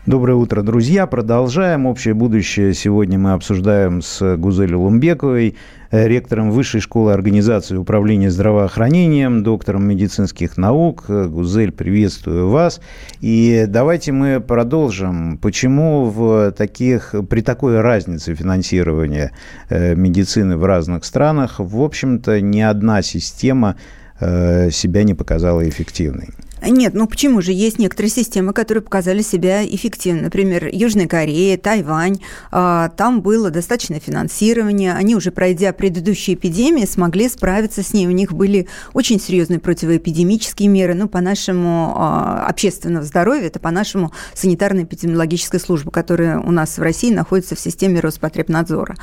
Доброе 0.06 0.34
утро, 0.34 0.62
друзья. 0.62 1.06
Продолжаем. 1.06 1.87
Общее 1.87 2.14
будущее 2.14 2.75
сегодня 2.75 3.18
мы 3.18 3.32
обсуждаем 3.32 4.02
с 4.02 4.37
Гузелью 4.37 4.80
Лумбековой, 4.80 5.56
Э, 5.94 6.08
ректором 6.08 6.50
Высшей 6.50 6.80
школы 6.80 7.12
организации 7.12 7.76
управления 7.76 8.28
здравоохранением, 8.28 9.44
доктором 9.44 9.87
медицинских 9.87 10.56
наук. 10.56 11.04
Э, 11.06 11.26
Гузель, 11.26 11.70
приветствую 11.70 12.49
вас. 12.49 12.80
И 13.20 13.66
давайте 13.68 14.11
мы 14.11 14.40
продолжим. 14.40 15.38
Почему 15.38 16.06
в 16.06 16.50
таких, 16.50 17.14
при 17.30 17.42
такой 17.42 17.80
разнице 17.80 18.34
финансирования 18.34 19.30
э, 19.68 19.94
медицины 19.94 20.56
в 20.56 20.64
разных 20.64 21.04
странах, 21.04 21.61
в 21.61 21.80
общем-то, 21.80 22.40
ни 22.40 22.61
одна 22.61 23.02
система 23.02 23.76
себя 24.20 25.02
не 25.02 25.14
показала 25.14 25.68
эффективной? 25.68 26.28
Нет, 26.66 26.94
ну 26.94 27.06
почему 27.06 27.42
же? 27.42 27.52
Есть 27.52 27.78
некоторые 27.78 28.11
системы, 28.11 28.52
которые 28.52 28.83
показали 28.83 29.23
себя 29.23 29.64
эффективно. 29.64 30.23
Например, 30.23 30.68
Южная 30.73 31.06
Корея, 31.06 31.56
Тайвань. 31.59 32.21
А, 32.50 32.88
там 32.90 33.21
было 33.21 33.50
достаточно 33.50 34.00
финансирования. 34.00 34.94
Они 34.94 35.14
уже, 35.16 35.30
пройдя 35.30 35.73
предыдущие 35.73 36.37
эпидемии, 36.37 36.87
смогли 36.87 37.28
справиться 37.28 37.83
с 37.83 37.92
ней. 37.92 38.06
У 38.06 38.12
них 38.12 38.33
были 38.33 38.68
очень 38.92 39.21
серьезные 39.21 39.59
противоэпидемические 39.61 40.68
меры. 40.68 40.94
Ну, 40.94 41.09
по 41.09 41.21
нашему 41.21 41.94
а, 41.97 42.47
общественного 42.47 43.04
здоровья, 43.04 43.47
это 43.47 43.59
по 43.59 43.71
нашему 43.71 44.12
санитарно-эпидемиологической 44.35 45.61
службе, 45.61 45.90
которая 45.90 46.38
у 46.40 46.50
нас 46.50 46.78
в 46.78 46.83
России 46.83 47.12
находится 47.12 47.54
в 47.56 47.61
системе 47.61 48.00
Роспотребнадзора. 48.00 48.97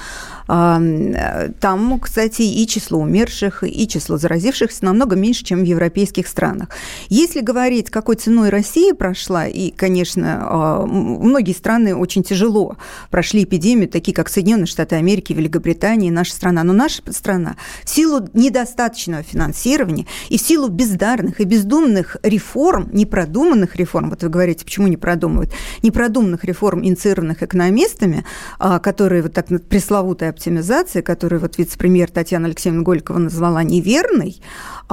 А, 0.47 0.81
там, 1.59 1.99
кстати, 1.99 2.41
и 2.41 2.65
число 2.67 2.99
умерших, 2.99 3.63
и 3.63 3.87
число 3.87 4.17
заразившихся 4.17 4.85
намного 4.85 5.15
меньше, 5.15 5.43
чем 5.43 5.59
в 5.59 5.65
европейских 5.65 6.27
странах. 6.27 6.69
Если 7.09 7.41
говорить, 7.51 7.89
какой 7.89 8.15
ценой 8.15 8.49
Россия 8.49 8.93
прошла, 8.93 9.45
и, 9.45 9.71
конечно, 9.71 10.39
а, 10.41 10.85
многие 10.85 11.53
страны 11.53 11.95
очень 11.95 12.23
тяжело 12.23 12.77
прошли 13.09 13.43
эпидемию, 13.43 13.89
такие 13.89 14.13
как 14.13 14.29
Соединенные 14.29 14.67
Штаты 14.67 14.95
Америки, 14.95 15.33
Великобритания 15.33 16.11
наша 16.11 16.33
страна. 16.33 16.63
Но 16.63 16.73
наша 16.73 17.01
страна 17.11 17.57
в 17.83 17.89
силу 17.89 18.27
недостаточного 18.33 19.23
финансирования 19.23 20.05
и 20.29 20.37
в 20.37 20.41
силу 20.41 20.69
бездарных 20.69 21.41
и 21.41 21.43
бездумных 21.43 22.17
реформ, 22.23 22.89
непродуманных 22.93 23.75
реформ, 23.75 24.09
вот 24.09 24.23
вы 24.23 24.29
говорите, 24.29 24.63
почему 24.63 24.87
не 24.87 24.97
продумывают, 24.97 25.51
непродуманных 25.83 26.45
реформ, 26.45 26.83
инициированных 26.85 27.43
экономистами, 27.43 28.23
а, 28.59 28.79
которые 28.79 29.23
вот 29.23 29.33
так 29.33 29.47
пресловутая 29.67 30.29
оптимизация, 30.29 31.01
которую 31.01 31.41
вот 31.41 31.57
вице-премьер 31.57 32.09
Татьяна 32.09 32.47
Алексеевна 32.47 32.83
Голикова 32.83 33.17
назвала 33.17 33.63
неверной, 33.63 34.41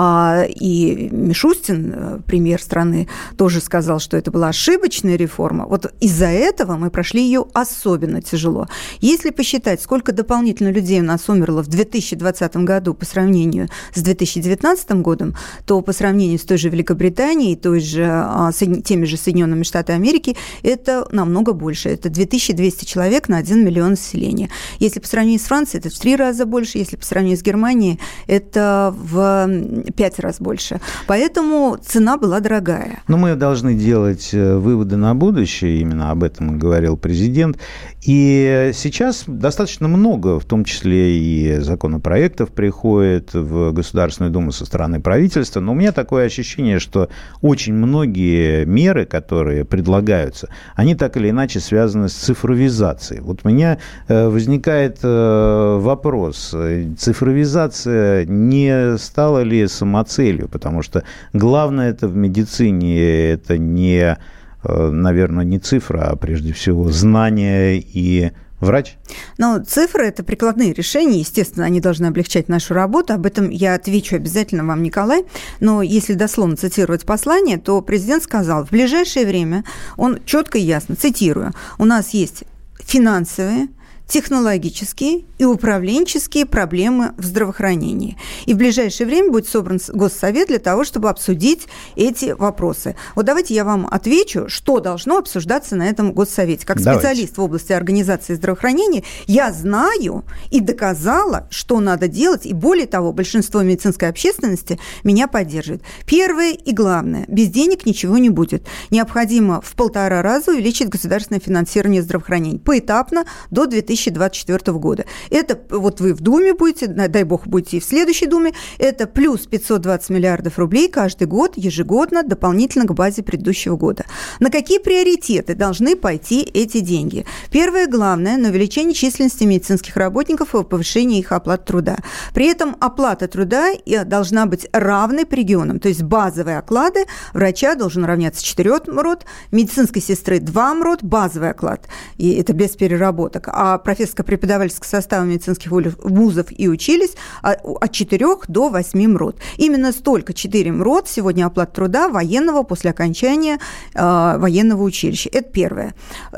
а, 0.00 0.44
и 0.48 1.08
Мишустин, 1.10 1.92
э, 1.94 2.18
премьер 2.48 2.62
страны, 2.62 3.08
тоже 3.36 3.60
сказал, 3.60 4.00
что 4.00 4.16
это 4.16 4.30
была 4.30 4.48
ошибочная 4.48 5.16
реформа. 5.16 5.66
Вот 5.66 5.92
из-за 6.00 6.26
этого 6.28 6.76
мы 6.76 6.90
прошли 6.90 7.22
ее 7.22 7.44
особенно 7.52 8.22
тяжело. 8.22 8.66
Если 9.00 9.30
посчитать, 9.30 9.82
сколько 9.82 10.12
дополнительно 10.12 10.70
людей 10.70 11.00
у 11.00 11.04
нас 11.04 11.28
умерло 11.28 11.62
в 11.62 11.68
2020 11.68 12.56
году 12.56 12.94
по 12.94 13.04
сравнению 13.04 13.68
с 13.94 14.00
2019 14.00 14.90
годом, 15.02 15.34
то 15.66 15.82
по 15.82 15.92
сравнению 15.92 16.38
с 16.38 16.42
той 16.42 16.56
же 16.56 16.70
Великобританией, 16.70 17.54
той 17.54 17.80
же, 17.80 18.06
а, 18.06 18.50
теми 18.52 19.04
же 19.04 19.18
Соединенными 19.18 19.62
Штатами 19.62 19.98
Америки, 19.98 20.36
это 20.62 21.06
намного 21.12 21.52
больше. 21.52 21.90
Это 21.90 22.08
2200 22.08 22.86
человек 22.86 23.28
на 23.28 23.36
1 23.36 23.62
миллион 23.62 23.90
населения. 23.90 24.48
Если 24.78 25.00
по 25.00 25.06
сравнению 25.06 25.40
с 25.40 25.44
Францией, 25.44 25.80
это 25.80 25.94
в 25.94 25.98
три 25.98 26.16
раза 26.16 26.46
больше. 26.46 26.78
Если 26.78 26.96
по 26.96 27.04
сравнению 27.04 27.38
с 27.38 27.42
Германией, 27.42 28.00
это 28.26 28.94
в 28.96 29.48
пять 29.96 30.18
раз 30.18 30.40
больше. 30.40 30.80
Поэтому 31.06 31.76
цена 31.84 32.16
была 32.16 32.37
дорогая. 32.40 33.02
Но 33.08 33.16
мы 33.16 33.34
должны 33.34 33.74
делать 33.74 34.30
э, 34.32 34.56
выводы 34.56 34.96
на 34.96 35.14
будущее, 35.14 35.80
именно 35.80 36.10
об 36.10 36.22
этом 36.22 36.58
говорил 36.58 36.96
президент. 36.96 37.58
И 38.04 38.70
сейчас 38.74 39.24
достаточно 39.26 39.88
много, 39.88 40.38
в 40.38 40.44
том 40.44 40.64
числе 40.64 41.18
и 41.18 41.58
законопроектов, 41.58 42.50
приходит 42.50 43.34
в 43.34 43.72
Государственную 43.72 44.32
Думу 44.32 44.52
со 44.52 44.64
стороны 44.64 45.00
правительства. 45.00 45.60
Но 45.60 45.72
у 45.72 45.74
меня 45.74 45.92
такое 45.92 46.26
ощущение, 46.26 46.78
что 46.78 47.08
очень 47.42 47.74
многие 47.74 48.64
меры, 48.64 49.04
которые 49.04 49.64
предлагаются, 49.64 50.48
они 50.74 50.94
так 50.94 51.16
или 51.16 51.30
иначе 51.30 51.60
связаны 51.60 52.08
с 52.08 52.14
цифровизацией. 52.14 53.20
Вот 53.20 53.40
у 53.44 53.48
меня 53.48 53.78
э, 54.06 54.28
возникает 54.28 54.98
э, 55.02 55.78
вопрос, 55.80 56.54
цифровизация 56.98 58.24
не 58.24 58.96
стала 58.98 59.42
ли 59.42 59.66
самоцелью, 59.66 60.48
потому 60.48 60.82
что 60.82 61.02
главное 61.32 61.90
это 61.90 62.08
медицине, 62.18 63.30
это 63.30 63.56
не, 63.58 64.18
э, 64.64 64.90
наверное, 64.90 65.44
не 65.44 65.58
цифра, 65.58 66.10
а 66.10 66.16
прежде 66.16 66.52
всего 66.52 66.90
знание 66.90 67.78
и 67.78 68.32
Врач? 68.60 68.96
Ну, 69.38 69.62
цифры– 69.64 70.06
это 70.08 70.24
прикладные 70.24 70.72
решения, 70.72 71.20
естественно, 71.20 71.64
они 71.64 71.80
должны 71.80 72.06
облегчать 72.06 72.48
нашу 72.48 72.74
работу. 72.74 73.12
Об 73.12 73.24
этом 73.24 73.50
я 73.50 73.74
отвечу 73.74 74.16
обязательно 74.16 74.64
вам, 74.64 74.82
Николай. 74.82 75.24
Но 75.60 75.80
если 75.80 76.14
дословно 76.14 76.56
цитировать 76.56 77.04
послание, 77.04 77.58
то 77.58 77.80
президент 77.82 78.24
сказал, 78.24 78.66
в 78.66 78.70
ближайшее 78.70 79.26
время, 79.26 79.64
он 79.96 80.18
четко 80.24 80.58
и 80.58 80.62
ясно, 80.62 80.96
цитирую, 80.96 81.52
у 81.78 81.84
нас 81.84 82.10
есть 82.10 82.42
финансовые, 82.80 83.68
технологические 84.08 85.24
и 85.36 85.44
управленческие 85.44 86.46
проблемы 86.46 87.12
в 87.18 87.24
здравоохранении. 87.24 88.16
И 88.46 88.54
в 88.54 88.56
ближайшее 88.56 89.06
время 89.06 89.30
будет 89.30 89.46
собран 89.46 89.78
Госсовет 89.88 90.48
для 90.48 90.58
того, 90.58 90.84
чтобы 90.84 91.10
обсудить 91.10 91.68
эти 91.94 92.32
вопросы. 92.32 92.96
Вот 93.14 93.26
давайте 93.26 93.54
я 93.54 93.64
вам 93.64 93.86
отвечу, 93.88 94.48
что 94.48 94.80
должно 94.80 95.18
обсуждаться 95.18 95.76
на 95.76 95.88
этом 95.88 96.12
Госсовете. 96.12 96.66
Как 96.66 96.78
давайте. 96.78 97.06
специалист 97.06 97.36
в 97.36 97.42
области 97.42 97.72
организации 97.72 98.34
здравоохранения, 98.34 99.04
я 99.26 99.52
знаю 99.52 100.24
и 100.50 100.60
доказала, 100.60 101.46
что 101.50 101.78
надо 101.78 102.08
делать, 102.08 102.46
и 102.46 102.54
более 102.54 102.86
того, 102.86 103.12
большинство 103.12 103.62
медицинской 103.62 104.08
общественности 104.08 104.80
меня 105.04 105.28
поддерживает. 105.28 105.82
Первое 106.06 106.52
и 106.52 106.72
главное, 106.72 107.26
без 107.28 107.48
денег 107.48 107.84
ничего 107.84 108.16
не 108.16 108.30
будет. 108.30 108.66
Необходимо 108.90 109.60
в 109.60 109.74
полтора 109.74 110.22
раза 110.22 110.52
увеличить 110.52 110.88
государственное 110.88 111.40
финансирование 111.40 112.02
здравоохранения 112.02 112.58
поэтапно 112.58 113.26
до 113.50 113.66
2000 113.66 113.97
2024 114.06 114.78
года. 114.78 115.04
Это 115.30 115.58
вот 115.70 116.00
вы 116.00 116.14
в 116.14 116.20
Думе 116.20 116.54
будете, 116.54 116.86
дай 116.86 117.24
бог, 117.24 117.46
будете 117.46 117.78
и 117.78 117.80
в 117.80 117.84
следующей 117.84 118.26
Думе, 118.26 118.52
это 118.78 119.06
плюс 119.06 119.46
520 119.46 120.10
миллиардов 120.10 120.58
рублей 120.58 120.88
каждый 120.88 121.26
год, 121.26 121.52
ежегодно, 121.56 122.22
дополнительно 122.22 122.86
к 122.86 122.94
базе 122.94 123.22
предыдущего 123.22 123.76
года. 123.76 124.04
На 124.40 124.50
какие 124.50 124.78
приоритеты 124.78 125.54
должны 125.54 125.96
пойти 125.96 126.40
эти 126.42 126.80
деньги? 126.80 127.24
Первое, 127.50 127.86
главное, 127.86 128.36
на 128.36 128.48
увеличение 128.48 128.94
численности 128.94 129.44
медицинских 129.44 129.96
работников 129.96 130.54
и 130.54 130.64
повышение 130.64 131.20
их 131.20 131.32
оплаты 131.32 131.64
труда. 131.66 131.98
При 132.34 132.46
этом 132.46 132.76
оплата 132.80 133.28
труда 133.28 133.70
э, 133.72 134.04
должна 134.04 134.46
быть 134.46 134.66
равной 134.72 135.26
по 135.26 135.34
регионам, 135.34 135.80
то 135.80 135.88
есть 135.88 136.02
базовые 136.02 136.58
оклады 136.58 137.04
врача 137.32 137.74
должен 137.74 138.04
равняться 138.04 138.44
4 138.44 138.80
МРОД, 138.88 139.24
медицинской 139.52 140.02
сестры 140.02 140.40
2 140.40 140.74
МРОД, 140.74 141.04
базовый 141.04 141.50
оклад, 141.50 141.86
и 142.16 142.32
это 142.34 142.52
без 142.52 142.70
переработок, 142.70 143.48
а 143.48 143.78
профессорско-преподавательского 143.88 144.86
состава 144.86 145.24
медицинских 145.24 145.70
вузов 145.70 146.46
и 146.50 146.68
учились 146.68 147.14
а, 147.42 147.52
от 147.52 147.92
4 147.92 148.26
до 148.48 148.68
8 148.68 149.06
МРОД. 149.12 149.36
Именно 149.56 149.92
столько 149.92 150.34
4 150.34 150.72
МРОД 150.72 151.08
сегодня 151.08 151.46
оплата 151.46 151.72
труда 151.72 152.08
военного 152.08 152.64
после 152.64 152.90
окончания 152.90 153.58
э, 153.94 154.38
военного 154.38 154.82
училища. 154.82 155.30
Это 155.32 155.50
первое. 155.50 155.94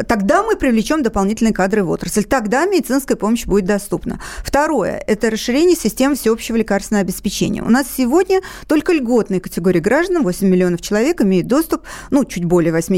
Тогда 0.06 0.42
мы 0.42 0.56
привлечем 0.56 1.02
дополнительные 1.02 1.52
кадры 1.52 1.82
в 1.82 1.90
отрасль. 1.90 2.24
Тогда 2.24 2.66
медицинская 2.66 3.16
помощь 3.16 3.46
будет 3.46 3.64
доступна. 3.64 4.20
Второе– 4.44 5.02
это 5.06 5.30
расширение 5.30 5.76
системы 5.76 6.14
всеобщего 6.14 6.56
лекарственного 6.56 7.02
обеспечения. 7.02 7.62
У 7.62 7.70
нас 7.70 7.86
сегодня 7.96 8.40
только 8.66 8.92
льготные 8.92 9.40
категории 9.40 9.80
граждан, 9.80 10.22
8 10.22 10.46
миллионов 10.46 10.82
человек, 10.82 11.20
имеют 11.22 11.46
доступ, 11.46 11.82
ну, 12.10 12.24
чуть 12.24 12.44
более 12.44 12.72
8 12.72 12.94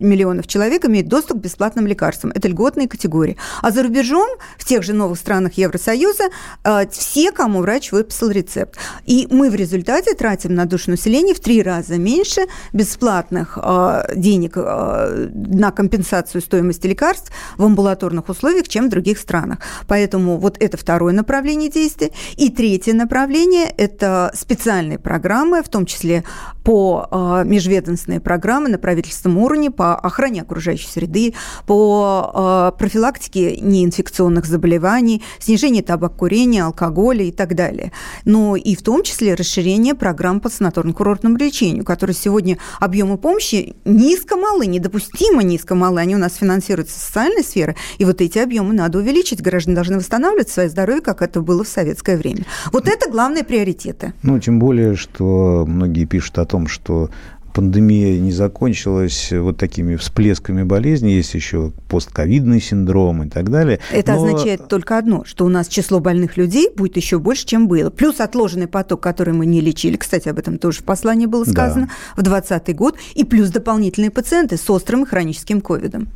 миллионов 0.00 0.46
человек 0.46 0.86
имеют 0.86 1.08
доступ 1.08 1.38
к 1.38 1.40
бесплатным 1.42 1.86
лекарствам. 1.86 2.32
Это 2.34 2.48
льготные 2.48 2.88
категории. 2.88 3.36
А 3.60 3.70
за 3.70 3.82
рубежом, 3.90 4.28
в 4.56 4.64
тех 4.64 4.82
же 4.82 4.92
новых 4.92 5.18
странах 5.18 5.54
Евросоюза, 5.54 6.24
э, 6.64 6.88
все, 6.90 7.32
кому 7.32 7.60
врач 7.60 7.92
выписал 7.92 8.30
рецепт. 8.30 8.78
И 9.04 9.26
мы 9.30 9.50
в 9.50 9.54
результате 9.54 10.14
тратим 10.14 10.54
на 10.54 10.66
душу 10.66 10.90
населения 10.90 11.34
в 11.34 11.40
три 11.40 11.62
раза 11.62 11.98
меньше 11.98 12.42
бесплатных 12.72 13.58
э, 13.60 14.14
денег 14.14 14.52
э, 14.56 15.28
на 15.32 15.72
компенсацию 15.72 16.40
стоимости 16.40 16.86
лекарств 16.86 17.32
в 17.56 17.64
амбулаторных 17.64 18.28
условиях, 18.28 18.68
чем 18.68 18.86
в 18.86 18.90
других 18.90 19.18
странах. 19.18 19.58
Поэтому 19.88 20.38
вот 20.38 20.56
это 20.60 20.76
второе 20.76 21.12
направление 21.12 21.68
действия. 21.68 22.10
И 22.36 22.50
третье 22.50 22.94
направление– 22.94 23.66
это 23.76 24.30
специальные 24.34 24.98
программы, 24.98 25.62
в 25.62 25.68
том 25.68 25.84
числе 25.84 26.22
по 26.64 27.42
межведомственные 27.44 28.20
программы 28.20 28.68
на 28.68 28.78
правительственном 28.78 29.38
уровне 29.38 29.70
по 29.70 29.96
охране 29.96 30.42
окружающей 30.42 30.88
среды, 30.88 31.34
по 31.66 32.74
профилактике 32.78 33.56
не 33.60 33.79
неинфекционных 33.80 34.46
заболеваний, 34.46 35.22
снижение 35.38 35.82
табакокурения, 35.82 36.64
алкоголя 36.64 37.24
и 37.24 37.32
так 37.32 37.54
далее. 37.54 37.92
Но 38.24 38.56
и 38.56 38.74
в 38.74 38.82
том 38.82 39.02
числе 39.02 39.34
расширение 39.34 39.94
программ 39.94 40.40
по 40.40 40.48
санаторно-курортному 40.48 41.36
лечению, 41.38 41.84
которые 41.84 42.14
сегодня 42.14 42.58
объемы 42.78 43.18
помощи 43.18 43.74
низко 43.84 44.36
малы, 44.36 44.66
недопустимо 44.66 45.42
низко 45.42 45.74
малы. 45.74 46.00
Они 46.00 46.14
у 46.14 46.18
нас 46.18 46.36
финансируются 46.36 46.98
социальной 46.98 47.42
сферы, 47.42 47.76
и 47.98 48.04
вот 48.04 48.20
эти 48.20 48.38
объемы 48.38 48.74
надо 48.74 48.98
увеличить. 48.98 49.42
Граждане 49.42 49.74
должны 49.74 49.96
восстанавливать 49.96 50.48
свое 50.48 50.68
здоровье, 50.68 51.02
как 51.02 51.22
это 51.22 51.40
было 51.40 51.64
в 51.64 51.68
советское 51.68 52.16
время. 52.16 52.44
Вот 52.72 52.88
это 52.88 53.10
главные 53.10 53.44
приоритеты. 53.44 54.14
Ну, 54.22 54.38
тем 54.38 54.58
более, 54.58 54.96
что 54.96 55.64
многие 55.66 56.04
пишут 56.04 56.38
о 56.38 56.44
том, 56.44 56.66
что 56.66 57.10
пандемия 57.52 58.18
не 58.18 58.32
закончилась 58.32 59.32
вот 59.32 59.56
такими 59.56 59.96
всплесками 59.96 60.62
болезни, 60.62 61.10
есть 61.10 61.34
еще 61.34 61.72
постковидный 61.88 62.60
синдром 62.60 63.24
и 63.24 63.28
так 63.28 63.50
далее. 63.50 63.80
Это 63.92 64.12
Но... 64.12 64.24
означает 64.24 64.68
только 64.68 64.98
одно, 64.98 65.24
что 65.24 65.44
у 65.44 65.48
нас 65.48 65.68
число 65.68 66.00
больных 66.00 66.36
людей 66.36 66.70
будет 66.74 66.96
еще 66.96 67.18
больше, 67.18 67.46
чем 67.46 67.68
было. 67.68 67.90
Плюс 67.90 68.20
отложенный 68.20 68.66
поток, 68.66 69.00
который 69.00 69.34
мы 69.34 69.46
не 69.46 69.60
лечили, 69.60 69.96
кстати, 69.96 70.28
об 70.28 70.38
этом 70.38 70.58
тоже 70.58 70.80
в 70.80 70.84
послании 70.84 71.26
было 71.26 71.44
сказано, 71.44 71.86
да. 72.16 72.22
в 72.22 72.24
2020 72.24 72.76
год, 72.76 72.96
и 73.14 73.24
плюс 73.24 73.50
дополнительные 73.50 74.10
пациенты 74.10 74.56
с 74.56 74.68
острым 74.70 75.04
и 75.04 75.06
хроническим 75.06 75.60
ковидом. 75.60 76.08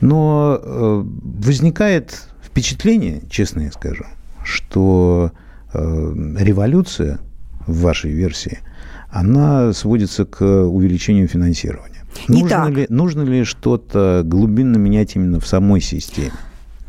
Но 0.00 0.58
э, 0.60 1.04
возникает 1.22 2.28
впечатление, 2.42 3.22
честно 3.30 3.60
я 3.60 3.72
скажу, 3.72 4.04
что 4.44 5.32
э, 5.72 5.78
революция 6.38 7.20
в 7.66 7.80
вашей 7.80 8.10
версии– 8.10 8.58
она 9.14 9.72
сводится 9.72 10.24
к 10.24 10.42
увеличению 10.42 11.28
финансирования. 11.28 12.02
Не 12.26 12.42
нужно, 12.42 12.56
так. 12.56 12.70
Ли, 12.74 12.86
нужно 12.88 13.22
ли 13.22 13.44
что-то 13.44 14.22
глубинно 14.24 14.76
менять 14.76 15.14
именно 15.14 15.38
в 15.38 15.46
самой 15.46 15.80
системе? 15.80 16.32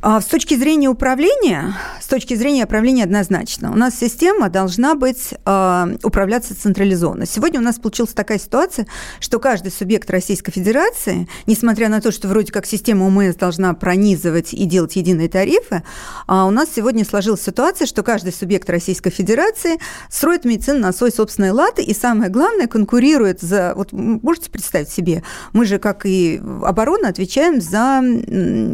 А 0.07 0.21
с 0.21 0.25
точки 0.25 0.53
зрения 0.53 0.87
управления, 0.87 1.73
с 1.99 2.05
точки 2.05 2.35
зрения 2.35 2.65
управления 2.65 3.05
однозначно, 3.05 3.71
у 3.71 3.75
нас 3.75 3.97
система 3.99 4.49
должна 4.49 4.93
быть 4.93 5.33
э, 5.33 5.97
управляться 6.03 6.55
централизованно. 6.55 7.25
Сегодня 7.25 7.59
у 7.59 7.63
нас 7.63 7.79
получилась 7.79 8.13
такая 8.13 8.37
ситуация, 8.37 8.85
что 9.19 9.39
каждый 9.39 9.71
субъект 9.71 10.07
Российской 10.11 10.51
Федерации, 10.51 11.27
несмотря 11.47 11.89
на 11.89 12.01
то, 12.01 12.11
что 12.11 12.27
вроде 12.27 12.51
как 12.51 12.67
система 12.67 13.07
ОМС 13.07 13.35
должна 13.35 13.73
пронизывать 13.73 14.53
и 14.53 14.65
делать 14.65 14.95
единые 14.95 15.27
тарифы, 15.27 15.81
а 16.27 16.45
у 16.45 16.51
нас 16.51 16.69
сегодня 16.75 17.03
сложилась 17.03 17.41
ситуация, 17.41 17.87
что 17.87 18.03
каждый 18.03 18.31
субъект 18.31 18.69
Российской 18.69 19.09
Федерации 19.09 19.79
строит 20.11 20.45
медицину 20.45 20.81
на 20.81 20.93
свой 20.93 21.11
собственный 21.11 21.49
лад 21.49 21.79
и, 21.79 21.95
самое 21.95 22.29
главное, 22.29 22.67
конкурирует 22.67 23.41
за... 23.41 23.73
Вот 23.75 23.91
можете 23.91 24.51
представить 24.51 24.89
себе, 24.89 25.23
мы 25.51 25.65
же, 25.65 25.79
как 25.79 26.05
и 26.05 26.39
оборона, 26.63 27.09
отвечаем 27.09 27.59
за 27.59 28.01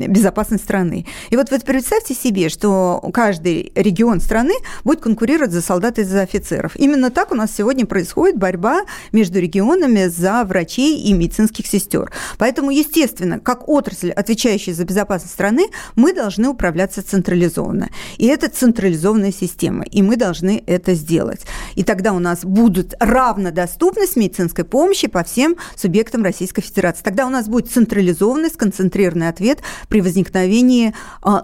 безопасность 0.10 0.66
страны. 0.66 1.06
И 1.30 1.36
вот 1.36 1.52
вы 1.52 1.60
представьте 1.60 2.14
себе, 2.14 2.50
что 2.50 3.00
каждый 3.14 3.72
регион 3.76 4.20
страны 4.20 4.54
будет 4.84 5.02
конкурировать 5.02 5.52
за 5.52 5.62
солдат 5.62 6.00
и 6.00 6.04
за 6.04 6.22
офицеров. 6.22 6.76
Именно 6.76 7.12
так 7.12 7.32
у 7.32 7.36
нас 7.36 7.52
сегодня 7.56 7.86
происходит 7.86 8.38
борьба 8.38 8.82
между 9.12 9.40
регионами 9.40 10.08
за 10.08 10.44
врачей 10.44 11.02
и 11.02 11.14
медицинских 11.14 11.68
сестер. 11.68 12.12
Поэтому, 12.38 12.72
естественно, 12.72 13.40
как 13.40 13.70
отрасль, 13.70 14.12
отвечающая 14.12 14.74
за 14.74 14.86
безопасность 14.86 15.34
страны, 15.34 15.68
мы 15.96 16.14
должны 16.14 16.50
управляться 16.50 17.04
централизованно. 17.04 17.90
И 18.18 18.28
это 18.28 18.50
централизованная 18.50 19.32
система, 19.32 19.84
и 19.84 20.02
мы 20.02 20.16
должны 20.16 20.64
это 20.66 20.94
сделать. 20.94 21.42
И 21.76 21.84
тогда 21.84 22.14
у 22.14 22.20
нас 22.20 22.44
будет 22.44 22.94
равнодоступность 23.00 24.16
медицинской 24.16 24.66
помощи 24.66 25.08
по 25.08 25.24
всем 25.24 25.56
субъектам 25.76 26.24
Российской 26.24 26.62
Федерации. 26.62 27.04
Тогда 27.04 27.26
у 27.26 27.30
нас 27.30 27.48
будет 27.48 27.72
централизованный, 27.72 28.50
сконцентрированный 28.50 29.30
ответ 29.30 29.60
при 29.90 30.02
возникновении 30.02 30.94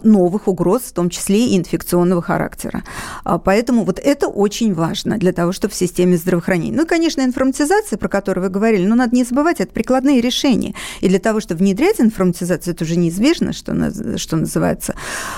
новых 0.03 0.47
угроз, 0.47 0.83
в 0.83 0.93
том 0.93 1.09
числе 1.09 1.47
и 1.47 1.57
инфекционного 1.57 2.21
характера. 2.21 2.83
А, 3.23 3.37
поэтому 3.37 3.83
вот 3.83 3.99
это 3.99 4.27
очень 4.27 4.73
важно 4.73 5.17
для 5.17 5.33
того, 5.33 5.51
чтобы 5.51 5.73
в 5.73 5.77
системе 5.77 6.17
здравоохранения. 6.17 6.75
Ну 6.75 6.83
и, 6.83 6.87
конечно, 6.87 7.21
информатизация, 7.21 7.97
про 7.97 8.07
которую 8.07 8.45
вы 8.45 8.49
говорили, 8.49 8.85
но 8.85 8.95
надо 8.95 9.15
не 9.15 9.23
забывать, 9.23 9.59
это 9.59 9.71
прикладные 9.71 10.21
решения. 10.21 10.73
И 11.01 11.09
для 11.09 11.19
того, 11.19 11.39
чтобы 11.39 11.59
внедрять 11.59 12.01
информатизацию, 12.01 12.73
это 12.73 12.83
уже 12.83 12.95
неизбежно, 12.95 13.53
что, 13.53 14.17
что 14.17 14.37
называется, 14.37 14.95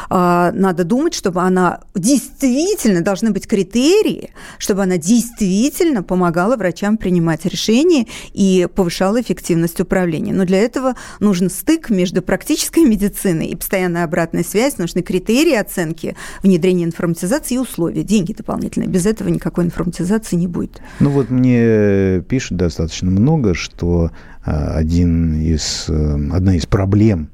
а, 0.09 0.51
надо 0.53 0.83
думать, 0.83 1.13
чтобы 1.13 1.41
она 1.41 1.81
действительно, 1.95 3.01
должны 3.01 3.31
быть 3.31 3.47
критерии, 3.47 4.31
чтобы 4.57 4.83
она 4.83 4.97
действительно 4.97 6.03
помогала 6.03 6.55
врачам 6.55 6.97
принимать 6.97 7.45
решения 7.45 8.07
и 8.33 8.67
повышала 8.73 9.19
эффективность 9.19 9.79
управления. 9.81 10.33
Но 10.33 10.45
для 10.45 10.59
этого 10.59 10.95
нужен 11.19 11.49
стык 11.49 11.89
между 11.89 12.21
практической 12.21 12.85
медициной 12.85 13.47
и 13.47 13.55
постоянной 13.55 14.03
обратной 14.03 14.18
обратная 14.19 14.43
связь, 14.43 14.77
нужны 14.77 15.01
критерии 15.01 15.55
оценки 15.55 16.15
внедрения 16.43 16.83
информатизации 16.83 17.55
и 17.55 17.57
условия, 17.57 18.03
деньги 18.03 18.33
дополнительные. 18.33 18.89
Без 18.89 19.05
этого 19.05 19.29
никакой 19.29 19.63
информатизации 19.63 20.35
не 20.35 20.47
будет. 20.47 20.81
Ну 20.99 21.09
вот 21.09 21.29
мне 21.29 22.21
пишут 22.27 22.57
достаточно 22.57 23.09
много, 23.09 23.53
что 23.53 24.11
а, 24.43 24.75
один 24.75 25.39
из, 25.41 25.85
э, 25.87 26.15
одна 26.33 26.55
из 26.55 26.65
проблем 26.65 27.29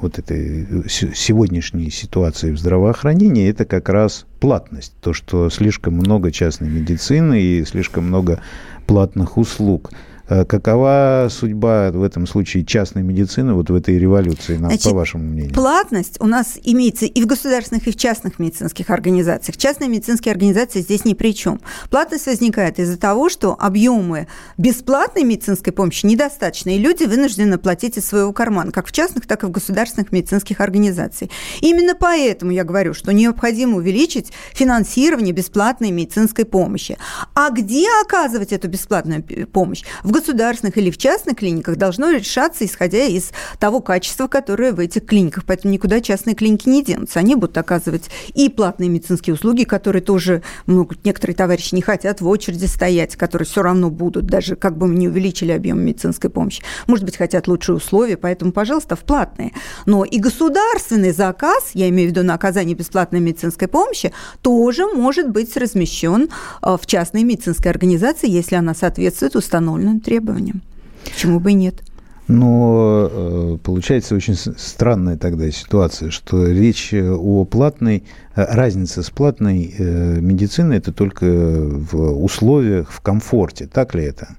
вот 0.00 0.18
этой 0.18 0.66
э, 0.68 0.88
сегодняшней 0.88 1.90
ситуации 1.90 2.50
в 2.50 2.58
здравоохранении, 2.58 3.48
это 3.48 3.64
как 3.64 3.88
раз 3.88 4.26
платность. 4.40 4.92
То, 5.00 5.12
что 5.12 5.50
слишком 5.50 5.94
много 5.94 6.32
частной 6.32 6.68
медицины 6.68 7.40
и 7.40 7.64
слишком 7.64 8.08
много 8.08 8.40
платных 8.86 9.38
услуг. 9.38 9.92
Э, 10.26 10.46
какова 10.46 11.28
судьба 11.30 11.90
в 11.90 12.02
этом 12.02 12.26
случае 12.26 12.64
частной 12.64 13.02
медицины 13.02 13.52
вот 13.52 13.68
в 13.68 13.74
этой 13.74 13.98
революции, 13.98 14.56
Значит, 14.56 14.84
по 14.84 14.90
вашему 14.90 15.24
мнению? 15.24 15.52
Платность 15.52 16.16
у 16.18 16.26
нас 16.26 16.58
имеется 16.62 17.04
и 17.04 17.22
в 17.22 17.26
государственных, 17.26 17.86
и 17.86 17.90
в 17.90 17.96
частных 17.96 18.38
медицинских 18.38 18.88
организациях. 18.88 19.58
Частные 19.58 19.90
медицинские 19.90 20.32
организации 20.32 20.80
здесь 20.80 21.04
ни 21.04 21.12
при 21.12 21.34
чем. 21.34 21.60
Платность 21.90 22.26
возникает 22.26 22.78
из-за 22.78 22.96
того, 22.96 23.28
что 23.28 23.54
объемы 23.58 24.26
бесплатной 24.56 25.24
медицинской 25.24 25.74
помощи 25.74 26.06
недостаточно, 26.06 26.70
и 26.70 26.78
люди 26.78 27.04
вынуждены 27.04 27.58
платить 27.58 27.98
из 27.98 28.06
своего 28.06 28.32
кармана, 28.32 28.72
как 28.72 28.86
в 28.86 28.92
частных, 28.92 29.26
так 29.26 29.44
и 29.44 29.46
в 29.46 29.50
государственных 29.50 30.10
медицинских 30.10 30.60
организациях. 30.60 31.30
Именно 31.60 31.94
поэтому 31.94 32.50
я 32.50 32.64
говорю, 32.64 32.94
что 32.94 33.12
необходимо 33.12 33.76
увеличить 33.76 34.32
финансирование 34.54 35.34
бесплатной 35.34 35.90
медицинской 35.90 36.46
помощи. 36.46 36.96
А 37.34 37.50
где 37.50 37.86
оказывать 38.02 38.52
эту 38.52 38.68
бесплатную 38.68 39.22
помощь? 39.52 39.82
В 40.02 40.13
государственных 40.14 40.78
или 40.78 40.90
в 40.90 40.96
частных 40.96 41.36
клиниках 41.36 41.76
должно 41.76 42.10
решаться, 42.10 42.64
исходя 42.64 43.04
из 43.04 43.32
того 43.58 43.80
качества, 43.80 44.28
которое 44.28 44.72
в 44.72 44.78
этих 44.78 45.06
клиниках. 45.06 45.44
Поэтому 45.44 45.74
никуда 45.74 46.00
частные 46.00 46.34
клиники 46.36 46.68
не 46.68 46.84
денутся. 46.84 47.18
Они 47.18 47.34
будут 47.34 47.58
оказывать 47.58 48.10
и 48.32 48.48
платные 48.48 48.88
медицинские 48.88 49.34
услуги, 49.34 49.64
которые 49.64 50.02
тоже 50.02 50.42
могут, 50.66 51.04
некоторые 51.04 51.34
товарищи 51.34 51.74
не 51.74 51.82
хотят 51.82 52.20
в 52.20 52.28
очереди 52.28 52.66
стоять, 52.66 53.16
которые 53.16 53.46
все 53.46 53.62
равно 53.62 53.90
будут, 53.90 54.26
даже 54.26 54.54
как 54.54 54.78
бы 54.78 54.86
мы 54.86 54.94
не 54.94 55.08
увеличили 55.08 55.50
объем 55.50 55.80
медицинской 55.80 56.30
помощи. 56.30 56.62
Может 56.86 57.04
быть, 57.04 57.16
хотят 57.16 57.48
лучшие 57.48 57.74
условия, 57.76 58.16
поэтому, 58.16 58.52
пожалуйста, 58.52 58.94
в 58.94 59.00
платные. 59.00 59.52
Но 59.84 60.04
и 60.04 60.18
государственный 60.18 61.10
заказ, 61.10 61.72
я 61.74 61.88
имею 61.88 62.08
в 62.08 62.12
виду 62.12 62.22
на 62.22 62.34
оказание 62.34 62.76
бесплатной 62.76 63.18
медицинской 63.18 63.66
помощи, 63.66 64.12
тоже 64.42 64.86
может 64.86 65.28
быть 65.30 65.56
размещен 65.56 66.28
э, 66.62 66.76
в 66.80 66.86
частной 66.86 67.24
медицинской 67.24 67.72
организации, 67.72 68.30
если 68.30 68.54
она 68.54 68.74
соответствует 68.74 69.34
установленным 69.34 70.03
требованиям. 70.04 70.62
Почему 71.04 71.40
бы 71.40 71.52
и 71.52 71.54
нет? 71.54 71.82
Но 72.26 73.08
э, 73.10 73.58
получается 73.62 74.14
очень 74.14 74.34
странная 74.34 75.18
тогда 75.18 75.50
ситуация, 75.50 76.10
что 76.10 76.46
речь 76.46 76.94
о 76.94 77.44
платной, 77.44 78.04
э, 78.34 78.44
разница 78.54 79.02
с 79.02 79.10
платной 79.10 79.74
медициной 79.78 80.78
это 80.78 80.92
только 80.92 81.26
в 81.26 82.24
условиях, 82.24 82.90
в 82.90 83.00
комфорте. 83.00 83.66
Так 83.66 83.94
ли 83.94 84.04
это? 84.04 84.36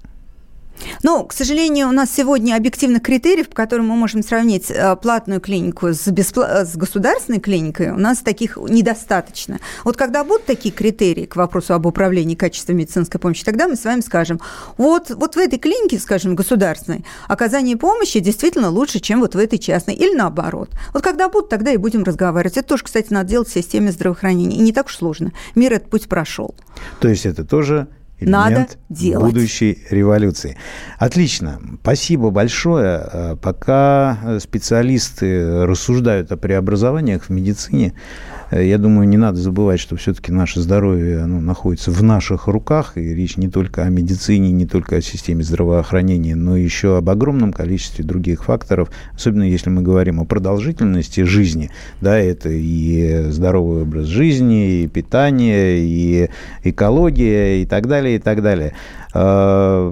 Ну, 1.04 1.24
к 1.26 1.34
сожалению, 1.34 1.90
у 1.90 1.92
нас 1.92 2.12
сегодня 2.12 2.56
объективных 2.56 3.02
критериев, 3.02 3.50
по 3.50 3.56
которым 3.56 3.88
мы 3.88 3.96
можем 3.96 4.24
сравнить 4.24 4.70
э, 4.70 4.96
платную 4.96 5.42
клинику 5.42 5.88
с, 5.88 6.08
беспла... 6.08 6.66
с 6.66 6.76
государственной 6.76 7.40
клиникой, 7.40 7.92
у 7.92 7.98
нас 7.98 8.20
таких 8.20 8.58
недостаточно. 8.58 9.60
Вот 9.84 9.98
когда 9.98 10.24
будут 10.24 10.46
такие 10.46 10.74
критерии 10.74 11.26
к 11.26 11.36
вопросу 11.36 11.74
об 11.74 11.86
управлении 11.86 12.36
качеством 12.36 12.78
медицинской 12.78 13.20
помощи, 13.20 13.44
тогда 13.44 13.68
мы 13.68 13.76
с 13.76 13.84
вами 13.84 14.02
скажем, 14.02 14.40
вот, 14.78 15.10
вот 15.10 15.36
в 15.36 15.40
этой 15.40 15.60
клинике, 15.60 16.00
скажем, 16.00 16.36
государственной, 16.36 17.06
оказание 17.28 17.78
помощи 17.78 18.20
действительно 18.20 18.70
лучше, 18.70 19.00
чем 19.00 19.22
вот 19.22 19.36
в 19.36 19.38
этой 19.38 19.60
частной, 19.60 19.96
или 19.96 20.14
наоборот. 20.16 20.70
Вот 20.94 21.04
когда 21.04 21.30
будут, 21.30 21.50
тогда 21.50 21.72
и 21.72 21.78
будем 21.78 22.04
разговаривать. 22.04 22.58
Это 22.58 22.68
тоже, 22.68 22.84
кстати, 22.84 23.12
надо 23.12 23.30
делать 23.30 23.48
в 23.48 23.54
системе 23.54 23.92
здравоохранения. 23.92 24.58
И 24.58 24.62
не 24.62 24.72
так 24.72 24.88
уж 24.88 24.98
сложно. 24.98 25.32
Мир 25.56 25.74
этот 25.74 25.90
путь 25.90 26.08
прошел. 26.08 26.56
То 27.00 27.08
есть 27.08 27.26
это 27.26 27.44
тоже 27.44 27.88
Надо 28.20 28.68
делать. 28.90 29.34
будущей 29.34 29.80
революции. 29.90 30.58
Отлично. 30.98 31.60
Спасибо 31.82 32.30
большое. 32.30 33.10
Э, 33.12 33.36
пока 33.42 34.40
специалисты 34.40 35.66
рассуждают 35.66 36.32
о 36.32 36.38
преобразованиях 36.38 37.26
в 37.26 37.30
медицине, 37.30 37.94
Э, 37.94 38.45
я 38.52 38.78
думаю, 38.78 39.08
не 39.08 39.18
надо 39.18 39.38
забывать, 39.38 39.80
что 39.80 39.96
все-таки 39.96 40.32
наше 40.32 40.62
здоровье 40.62 41.22
оно 41.22 41.42
находится 41.42 41.92
в 41.92 42.04
наших 42.04 42.48
руках, 42.48 42.98
и 42.98 43.14
речь 43.14 43.38
не 43.38 43.50
только 43.50 43.84
о 43.84 43.90
медицине, 43.90 44.52
не 44.52 44.66
только 44.66 44.98
о 44.98 45.02
системе 45.02 45.44
здравоохранения, 45.44 46.36
но 46.36 46.56
еще 46.56 46.98
об 46.98 47.10
огромном 47.10 47.52
количестве 47.54 48.06
других 48.06 48.44
факторов, 48.46 48.92
особенно 49.14 49.44
если 49.44 49.70
мы 49.70 49.82
говорим 49.82 50.20
о 50.20 50.26
продолжительности 50.26 51.22
жизни, 51.22 51.72
да, 52.02 52.18
это 52.18 52.50
и 52.50 53.30
здоровый 53.30 53.84
образ 53.84 54.06
жизни, 54.06 54.84
и 54.84 54.88
питание, 54.88 55.80
и 55.80 56.30
экология, 56.64 57.62
и 57.62 57.66
так 57.66 57.88
далее, 57.88 58.18
и 58.18 58.20
так 58.20 58.42
далее. 58.42 58.74
А, 59.14 59.92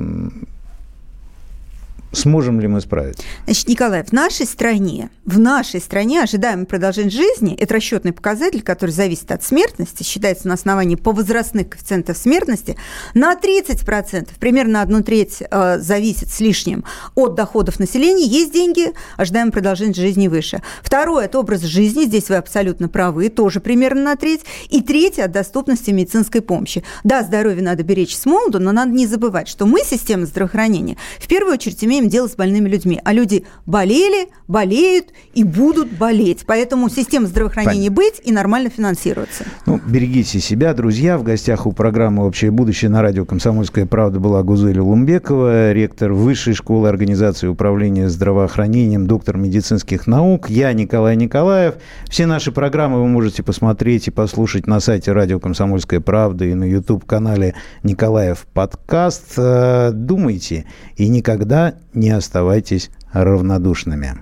Сможем 2.13 2.59
ли 2.59 2.67
мы 2.67 2.79
справиться? 2.79 3.23
Значит, 3.45 3.67
Николай, 3.67 4.03
в 4.03 4.13
нашей 4.13 4.45
стране, 4.45 5.09
в 5.25 5.39
нашей 5.39 5.81
стране 5.81 6.21
ожидаемый 6.21 6.67
продолжение 6.67 7.09
жизни– 7.09 7.55
это 7.59 7.73
расчетный 7.73 8.13
показатель, 8.13 8.61
который 8.61 8.91
зависит 8.91 9.31
от 9.31 9.43
смертности, 9.43 10.03
считается 10.03 10.47
на 10.47 10.53
основании 10.53 10.95
по 10.95 11.11
возрастных 11.11 11.69
коэффициентов 11.69 12.15
смертности, 12.17 12.77
на 13.15 13.33
30%, 13.33 14.29
примерно 14.39 14.83
одну 14.83 15.01
треть 15.01 15.41
э, 15.41 15.79
зависит 15.79 16.29
с 16.29 16.39
лишним 16.39 16.85
от 17.15 17.33
доходов 17.33 17.79
населения. 17.79 18.27
Есть 18.27 18.53
деньги, 18.53 18.93
ожидаемое 19.17 19.51
продолжение 19.51 19.95
жизни 19.95 20.27
выше. 20.27 20.61
Второе– 20.83 21.25
это 21.25 21.39
образ 21.39 21.61
жизни, 21.61 22.03
здесь 22.03 22.29
вы 22.29 22.35
абсолютно 22.35 22.89
правы, 22.89 23.29
тоже 23.29 23.59
примерно 23.59 24.03
на 24.03 24.15
треть. 24.17 24.41
И 24.69 24.81
третье– 24.81 25.23
от 25.25 25.31
доступности 25.31 25.89
медицинской 25.89 26.41
помощи. 26.41 26.83
Да, 27.03 27.23
здоровье 27.23 27.63
надо 27.63 27.81
беречь 27.81 28.15
с 28.15 28.27
молоду, 28.27 28.59
но 28.59 28.71
надо 28.71 28.91
не 28.91 29.07
забывать, 29.07 29.47
что 29.47 29.65
мы, 29.65 29.81
система 29.83 30.27
здравоохранения, 30.27 30.97
в 31.19 31.27
первую 31.27 31.55
очередь 31.55 31.83
имеем 31.83 32.02
имеем 32.03 32.09
дело 32.09 32.27
с 32.27 32.35
больными 32.35 32.69
людьми. 32.69 32.99
А 33.03 33.13
люди 33.13 33.45
болели, 33.65 34.29
болеют 34.47 35.07
и 35.33 35.43
будут 35.43 35.91
болеть. 35.91 36.43
Поэтому 36.45 36.89
система 36.89 37.27
здравоохранения 37.27 37.89
Понятно. 37.89 37.95
быть 37.95 38.21
и 38.23 38.31
нормально 38.31 38.69
финансироваться. 38.69 39.45
Ну, 39.65 39.79
берегите 39.85 40.39
себя, 40.39 40.73
друзья. 40.73 41.17
В 41.17 41.23
гостях 41.23 41.65
у 41.65 41.71
программы 41.71 42.25
«Общее 42.25 42.51
будущее» 42.51 42.89
на 42.89 43.01
радио 43.01 43.25
«Комсомольская 43.25 43.85
правда» 43.85 44.19
была 44.19 44.43
Гузеля 44.43 44.81
Лумбекова, 44.83 45.71
ректор 45.71 46.13
Высшей 46.13 46.53
школы 46.53 46.89
организации 46.89 47.47
управления 47.47 48.09
здравоохранением, 48.09 49.07
доктор 49.07 49.37
медицинских 49.37 50.07
наук. 50.07 50.49
Я 50.49 50.73
Николай 50.73 51.15
Николаев. 51.15 51.75
Все 52.09 52.25
наши 52.25 52.51
программы 52.51 53.01
вы 53.01 53.07
можете 53.07 53.43
посмотреть 53.43 54.07
и 54.07 54.11
послушать 54.11 54.67
на 54.67 54.79
сайте 54.79 55.11
радио 55.11 55.39
«Комсомольская 55.39 55.99
правда» 55.99 56.45
и 56.45 56.53
на 56.53 56.65
YouTube-канале 56.65 57.55
«Николаев 57.83 58.45
подкаст». 58.53 59.33
Э, 59.37 59.91
думайте 59.93 60.65
и 60.95 61.07
никогда 61.07 61.75
не 61.93 62.09
оставайтесь 62.09 62.89
равнодушными. 63.11 64.15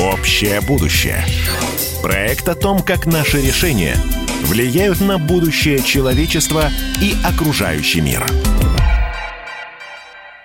Общее 0.00 0.60
будущее. 0.60 1.24
Проект 2.02 2.48
о 2.48 2.54
том, 2.54 2.80
как 2.80 3.06
наши 3.06 3.40
решения 3.40 3.96
влияют 4.42 5.00
на 5.00 5.18
будущее 5.18 5.80
человечества 5.82 6.70
и 7.00 7.14
окружающий 7.24 8.00
мир. 8.00 8.26